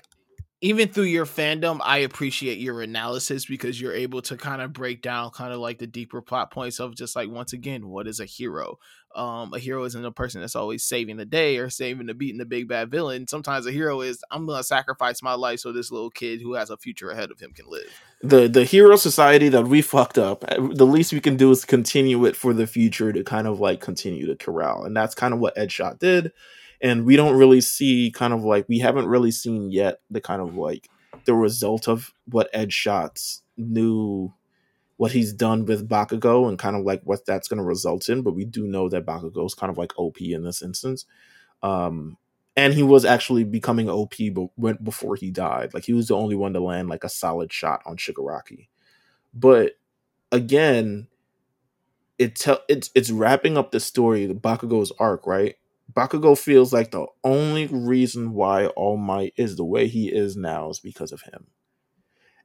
[0.64, 5.02] even through your fandom, I appreciate your analysis because you're able to kind of break
[5.02, 8.22] down kind of like the deeper plot points of just like once again, what is
[8.22, 8.80] a hero?
[9.14, 12.38] Um, a hero isn't a person that's always saving the day or saving the beating
[12.38, 13.28] the big bad villain.
[13.28, 16.70] Sometimes a hero is I'm gonna sacrifice my life so this little kid who has
[16.70, 18.02] a future ahead of him can live.
[18.22, 21.66] The the hero society that we fucked up, eh, the least we can do is
[21.66, 25.34] continue it for the future to kind of like continue to corral, and that's kind
[25.34, 26.32] of what Edgeshot did
[26.84, 30.42] and we don't really see kind of like we haven't really seen yet the kind
[30.42, 30.90] of like
[31.26, 34.34] the result of what Edgeshot's new
[34.98, 38.22] what he's done with Bakugo and kind of like what that's going to result in.
[38.22, 41.06] But we do know that Bakugo is kind of like OP in this instance.
[41.64, 42.18] Um,
[42.56, 44.14] and he was actually becoming OP
[44.58, 45.74] but before he died.
[45.74, 48.68] Like he was the only one to land like a solid shot on Shigaraki.
[49.34, 49.74] But
[50.32, 51.08] again,
[52.20, 55.56] it te- it's it's wrapping up the story, the Bakugo's arc, right?
[55.96, 60.70] Bakugo feels like the only reason why All Might is the way he is now
[60.70, 61.48] is because of him.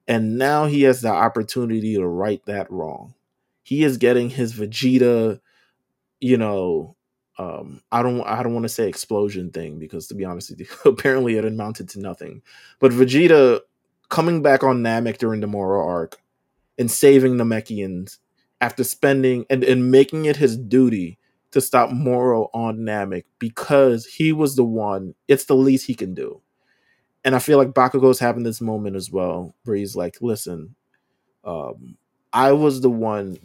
[0.07, 3.14] And now he has the opportunity to right that wrong.
[3.62, 5.40] He is getting his Vegeta,
[6.20, 6.96] you know,
[7.38, 10.61] um, I don't I don't want to say explosion thing because to be honest with
[10.61, 12.42] you, apparently it amounted to nothing.
[12.80, 13.61] But Vegeta
[14.09, 16.16] coming back on Namek during the Moro arc
[16.78, 18.18] and saving the Namekians
[18.61, 21.18] after spending and, and making it his duty
[21.53, 26.14] to stop Moro on Namek because he was the one, it's the least he can
[26.14, 26.42] do.
[27.24, 30.74] And I feel like Bakugo's having this moment as well where he's like, listen,
[31.44, 31.96] um,
[32.32, 33.38] I was the one.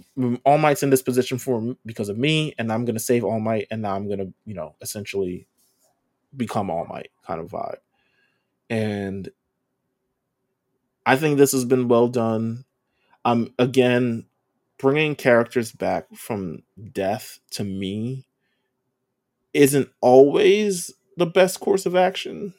[0.45, 3.67] All Might's in this position for because of me, and I'm gonna save All Might,
[3.71, 5.47] and now I'm gonna, you know, essentially
[6.35, 7.77] become All Might kind of vibe.
[8.69, 9.29] And
[11.05, 12.65] I think this has been well done.
[13.25, 14.25] Um, again,
[14.77, 18.25] bringing characters back from death to me
[19.53, 22.53] isn't always the best course of action.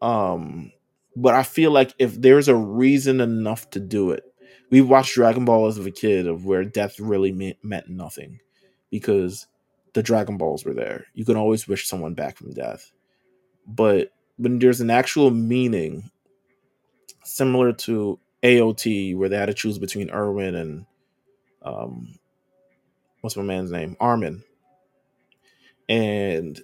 [0.00, 0.72] Um,
[1.14, 4.24] but I feel like if there's a reason enough to do it,
[4.70, 8.40] we watched Dragon Ball as a kid of where death really meant, meant nothing
[8.90, 9.46] because
[9.94, 11.06] the Dragon Balls were there.
[11.14, 12.92] You can always wish someone back from death.
[13.66, 16.10] But when there's an actual meaning,
[17.24, 20.86] similar to AOT, where they had to choose between Erwin and
[21.62, 22.18] um,
[23.20, 23.96] what's my man's name?
[24.00, 24.42] Armin.
[25.88, 26.60] And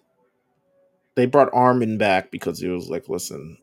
[1.15, 3.59] they brought Armin back because he was like, listen,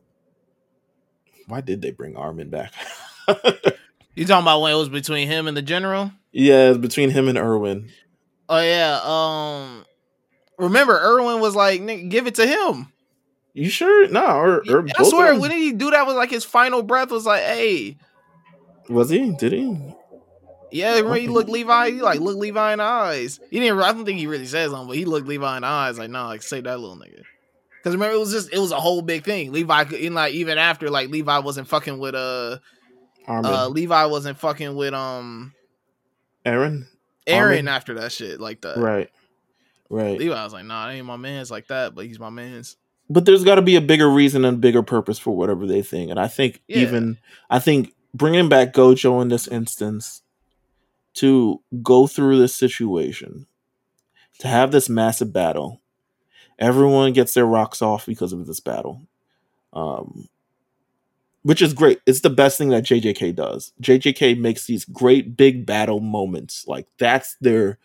[1.46, 2.72] why did they bring Armin back?
[4.14, 6.12] you talking about when it was between him and the general?
[6.32, 7.90] Yeah, between him and Erwin.
[8.48, 9.00] Oh yeah.
[9.02, 9.84] Um
[10.58, 12.88] remember Erwin was like, give it to him.
[13.54, 14.08] You sure?
[14.08, 16.06] No, or, or I swear, when did he do that?
[16.06, 17.96] Was like his final breath was like, "Hey."
[18.88, 19.30] Was he?
[19.30, 19.94] Did he?
[20.74, 21.90] Yeah, remember he looked Levi.
[21.90, 23.38] He like looked Levi in the eyes.
[23.48, 23.78] He didn't.
[23.80, 26.00] I don't think he really says something, but he looked Levi in the eyes.
[26.00, 27.22] Like, nah, like say that little nigga.
[27.78, 29.52] Because remember, it was just it was a whole big thing.
[29.52, 32.58] Levi, in like even after like Levi wasn't fucking with uh,
[33.28, 33.52] Armin.
[33.52, 35.54] uh Levi wasn't fucking with um,
[36.44, 36.88] Aaron.
[37.24, 37.68] Eren Armin?
[37.68, 38.76] after that shit like that.
[38.76, 39.10] Right.
[39.88, 40.18] Right.
[40.18, 42.76] Levi was like, nah, that ain't my man's like that, but he's my man's
[43.08, 46.10] but there's got to be a bigger reason and bigger purpose for whatever they think.
[46.10, 46.78] And I think yeah.
[46.78, 47.18] even
[47.48, 50.22] I think bringing back Gojo in this instance
[51.14, 53.46] to go through this situation,
[54.38, 55.80] to have this massive battle,
[56.58, 59.02] everyone gets their rocks off because of this battle,
[59.72, 60.28] um,
[61.42, 62.00] which is great.
[62.06, 63.72] It's the best thing that JJK does.
[63.80, 66.66] JJK makes these great big battle moments.
[66.66, 67.78] Like that's their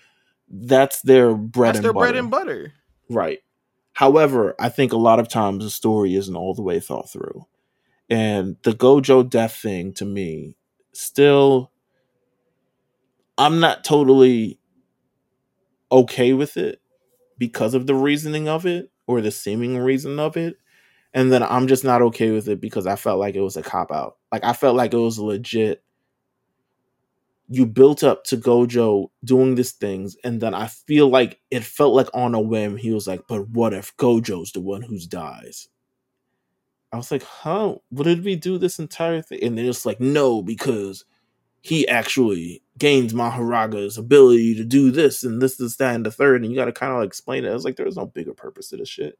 [0.49, 2.05] that's their bread that's and their butter.
[2.05, 2.73] bread and butter.
[3.09, 3.39] Right.
[3.93, 7.45] However, I think a lot of times the story isn't all the way thought through.
[8.09, 10.55] And the Gojo death thing to me,
[10.93, 11.71] still,
[13.39, 14.59] I'm not totally
[15.91, 16.81] okay with it
[17.37, 20.57] because of the reasoning of it or the seeming reason of it.
[21.13, 23.63] And then I'm just not okay with it because I felt like it was a
[23.63, 24.17] cop out.
[24.31, 25.83] Like I felt like it was legit
[27.49, 31.93] you built up to Gojo doing these things, and then I feel like it felt
[31.95, 35.67] like on a whim he was like, "But what if Gojo's the one who dies?"
[36.91, 37.75] I was like, "Huh?
[37.89, 41.05] What did we do this entire thing?" And then it's like, "No, because
[41.61, 46.41] he actually gains Mahoraga's ability to do this and this, this, that, and the third,
[46.41, 47.49] and you got to kind of like explain it.
[47.49, 49.19] I was like, "There's no bigger purpose to this shit."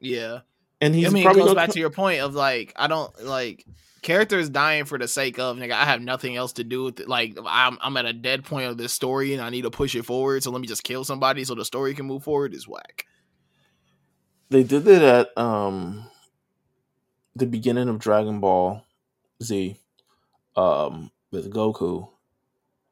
[0.00, 0.40] Yeah,
[0.80, 3.24] and he's I mean, probably it goes back to your point of like, I don't
[3.24, 3.64] like
[4.02, 5.72] characters dying for the sake of nigga.
[5.72, 7.08] I have nothing else to do with it.
[7.08, 9.94] Like I'm I'm at a dead point of this story and I need to push
[9.94, 10.42] it forward.
[10.42, 12.54] So let me just kill somebody so the story can move forward.
[12.54, 13.06] Is whack.
[14.50, 16.08] They did it at um
[17.34, 18.84] the beginning of Dragon Ball
[19.42, 19.76] Z
[20.56, 22.08] um with Goku.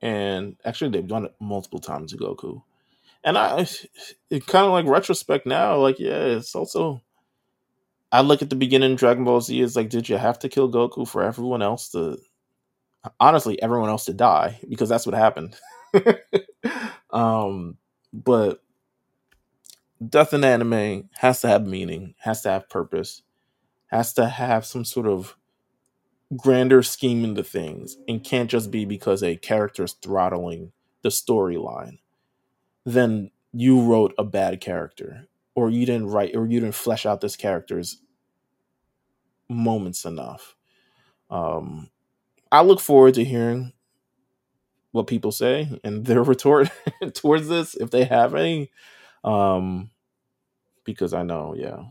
[0.01, 2.63] And actually they've done it multiple times with Goku.
[3.25, 3.61] And I
[4.31, 7.03] it kind of like retrospect now, like yeah, it's also
[8.13, 10.49] I look at the beginning of Dragon Ball Z as like, did you have to
[10.49, 12.19] kill Goku for everyone else to
[13.21, 14.61] honestly everyone else to die?
[14.69, 15.57] Because that's what happened.
[17.11, 17.77] um,
[18.13, 18.63] but
[20.07, 23.23] death in anime has to have meaning, has to have purpose,
[23.89, 25.37] has to have some sort of
[26.35, 30.73] grander scheme into things, and can't just be because a character is throttling
[31.03, 31.99] the storyline.
[32.85, 37.21] Then you wrote a bad character or you didn't write or you didn't flesh out
[37.21, 38.03] this character's
[39.49, 40.55] moments enough.
[41.31, 41.91] Um,
[42.53, 43.73] I look forward to hearing
[44.93, 46.71] what people say and their retort
[47.15, 48.71] towards this if they have any.
[49.25, 49.91] Um,
[50.85, 51.85] because I know, yeah.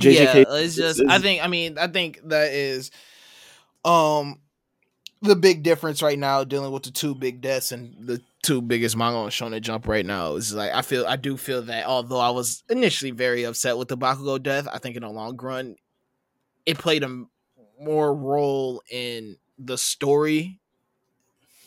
[0.00, 2.90] JJK yeah, it's just I think I mean I think that is
[3.84, 4.40] um
[5.22, 8.96] the big difference right now dealing with the two big deaths and the two biggest
[8.96, 12.20] manga on Shonen Jump right now is like I feel I do feel that although
[12.20, 15.76] I was initially very upset with the Bakugo death, I think in the long run
[16.66, 17.24] it played a
[17.80, 20.60] more role in the story.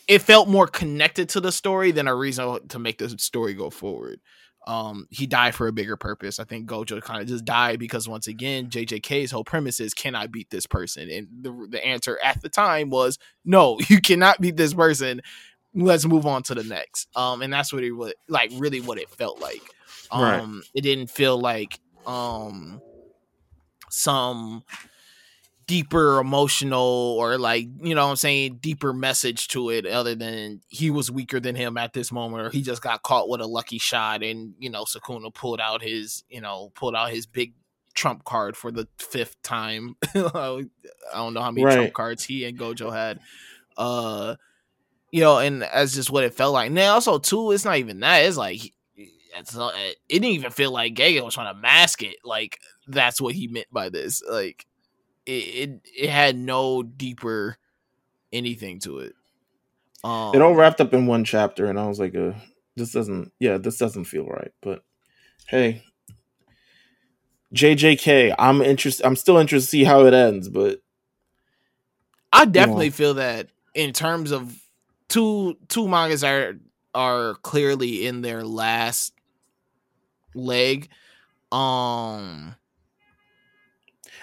[0.06, 3.70] It felt more connected to the story than a reason to make the story go
[3.70, 4.20] forward.
[4.66, 6.38] Um he died for a bigger purpose.
[6.38, 10.14] I think Gojo kind of just died because once again, JJK's whole premise is can
[10.14, 11.10] I beat this person?
[11.10, 15.20] And the the answer at the time was no, you cannot beat this person.
[15.74, 17.08] Let's move on to the next.
[17.16, 19.62] Um and that's what it was like really what it felt like.
[20.10, 20.70] Um right.
[20.74, 22.80] it didn't feel like um
[23.90, 24.64] some
[25.66, 30.90] deeper emotional or like you know i'm saying deeper message to it other than he
[30.90, 33.78] was weaker than him at this moment or he just got caught with a lucky
[33.78, 37.54] shot and you know sukuna pulled out his you know pulled out his big
[37.94, 40.64] trump card for the fifth time i
[41.14, 41.74] don't know how many right.
[41.74, 43.20] trump cards he and gojo had
[43.76, 44.34] uh
[45.12, 48.00] you know and that's just what it felt like now also too it's not even
[48.00, 48.72] that it's like
[49.36, 52.16] it's not, it didn't even feel like Gege was trying to mask it.
[52.24, 54.22] Like that's what he meant by this.
[54.28, 54.66] Like
[55.26, 57.56] it, it, it had no deeper
[58.32, 59.14] anything to it.
[60.02, 62.32] Um, it all wrapped up in one chapter, and I was like, uh,
[62.76, 64.84] "This doesn't, yeah, this doesn't feel right." But
[65.46, 65.82] hey,
[67.54, 69.06] JJK, I'm interested.
[69.06, 70.82] I'm still interested to see how it ends, but
[72.32, 72.96] I definitely you know.
[72.96, 74.58] feel that in terms of
[75.08, 76.54] two two mangas are
[76.94, 79.14] are clearly in their last
[80.34, 80.88] leg.
[81.52, 82.56] Um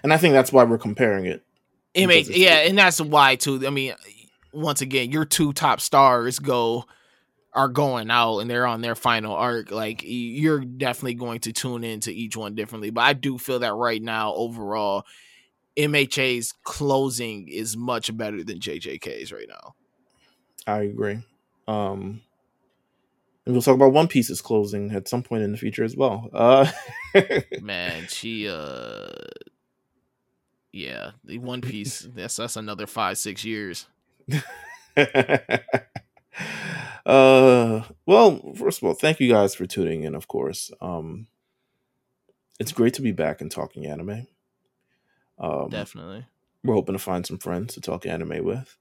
[0.04, 1.44] and I think that's why we're comparing it.
[1.94, 3.66] It makes yeah, and that's why too.
[3.66, 3.94] I mean,
[4.54, 6.86] once again, your two top stars go
[7.54, 9.72] are going out and they're on their final arc.
[9.72, 12.92] Like you're definitely going to tune into each one differently.
[12.92, 15.06] But I do feel that right now, overall,
[15.78, 19.76] MHA's closing is much better than JJK's right now.
[20.66, 21.20] I agree.
[21.68, 22.22] Um
[23.46, 26.30] and we'll talk about One Piece's closing at some point in the future as well.
[26.34, 26.72] Uh
[27.62, 29.08] Man, she uh
[30.72, 32.02] yeah, the One Piece.
[32.16, 33.88] that's that's another five six years.
[37.06, 40.16] uh, well, first of all, thank you guys for tuning in.
[40.16, 41.28] Of course, um,
[42.60, 44.28] it's great to be back and talking anime.
[45.38, 46.26] Um, Definitely,
[46.64, 48.78] we're hoping to find some friends to talk anime with.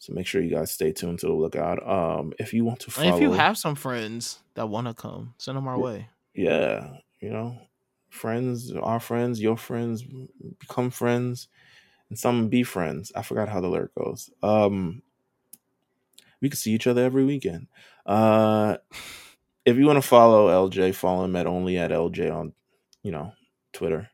[0.00, 1.86] So make sure you guys stay tuned to the lookout.
[1.86, 4.94] Um, if you want to follow, and if you have some friends that want to
[4.94, 6.08] come, send them our way.
[6.34, 7.58] Yeah, you know,
[8.08, 10.04] friends, our friends, your friends,
[10.58, 11.48] become friends,
[12.08, 13.12] and some be friends.
[13.14, 14.30] I forgot how the lyric goes.
[14.42, 15.02] Um,
[16.40, 17.66] we could see each other every weekend.
[18.06, 18.76] Uh,
[19.64, 22.52] if you want to follow LJ, follow him at only at LJ on,
[23.02, 23.32] you know,
[23.72, 24.08] Twitter,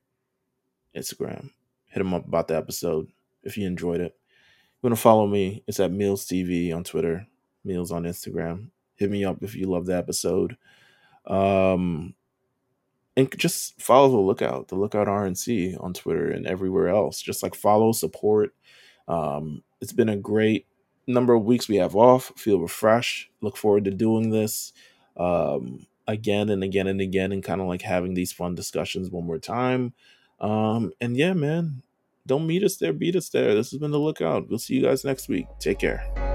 [0.97, 1.51] Instagram.
[1.87, 3.09] Hit him up about the episode
[3.43, 4.17] if you enjoyed it.
[4.83, 5.63] You want to follow me?
[5.67, 7.27] It's at Meelz TV on Twitter,
[7.65, 8.71] Meelz on Instagram.
[8.97, 10.57] Hit me up if you love the episode.
[11.27, 12.15] Um,
[13.17, 17.21] and just follow the lookout the lookout rnc on twitter and everywhere else.
[17.21, 18.55] Just like follow support.
[19.07, 20.67] Um, it's been a great
[21.07, 22.33] number of weeks we have off.
[22.37, 23.31] Feel refreshed.
[23.41, 24.73] Look forward to doing this
[25.17, 29.27] um, again and again and again and kind of like having these fun discussions one
[29.27, 29.93] more time.
[30.41, 31.83] Um, and yeah man
[32.27, 33.55] don't meet us there beat us there.
[33.55, 34.49] This has been the lookout.
[34.49, 35.47] We'll see you guys next week.
[35.61, 36.34] Take care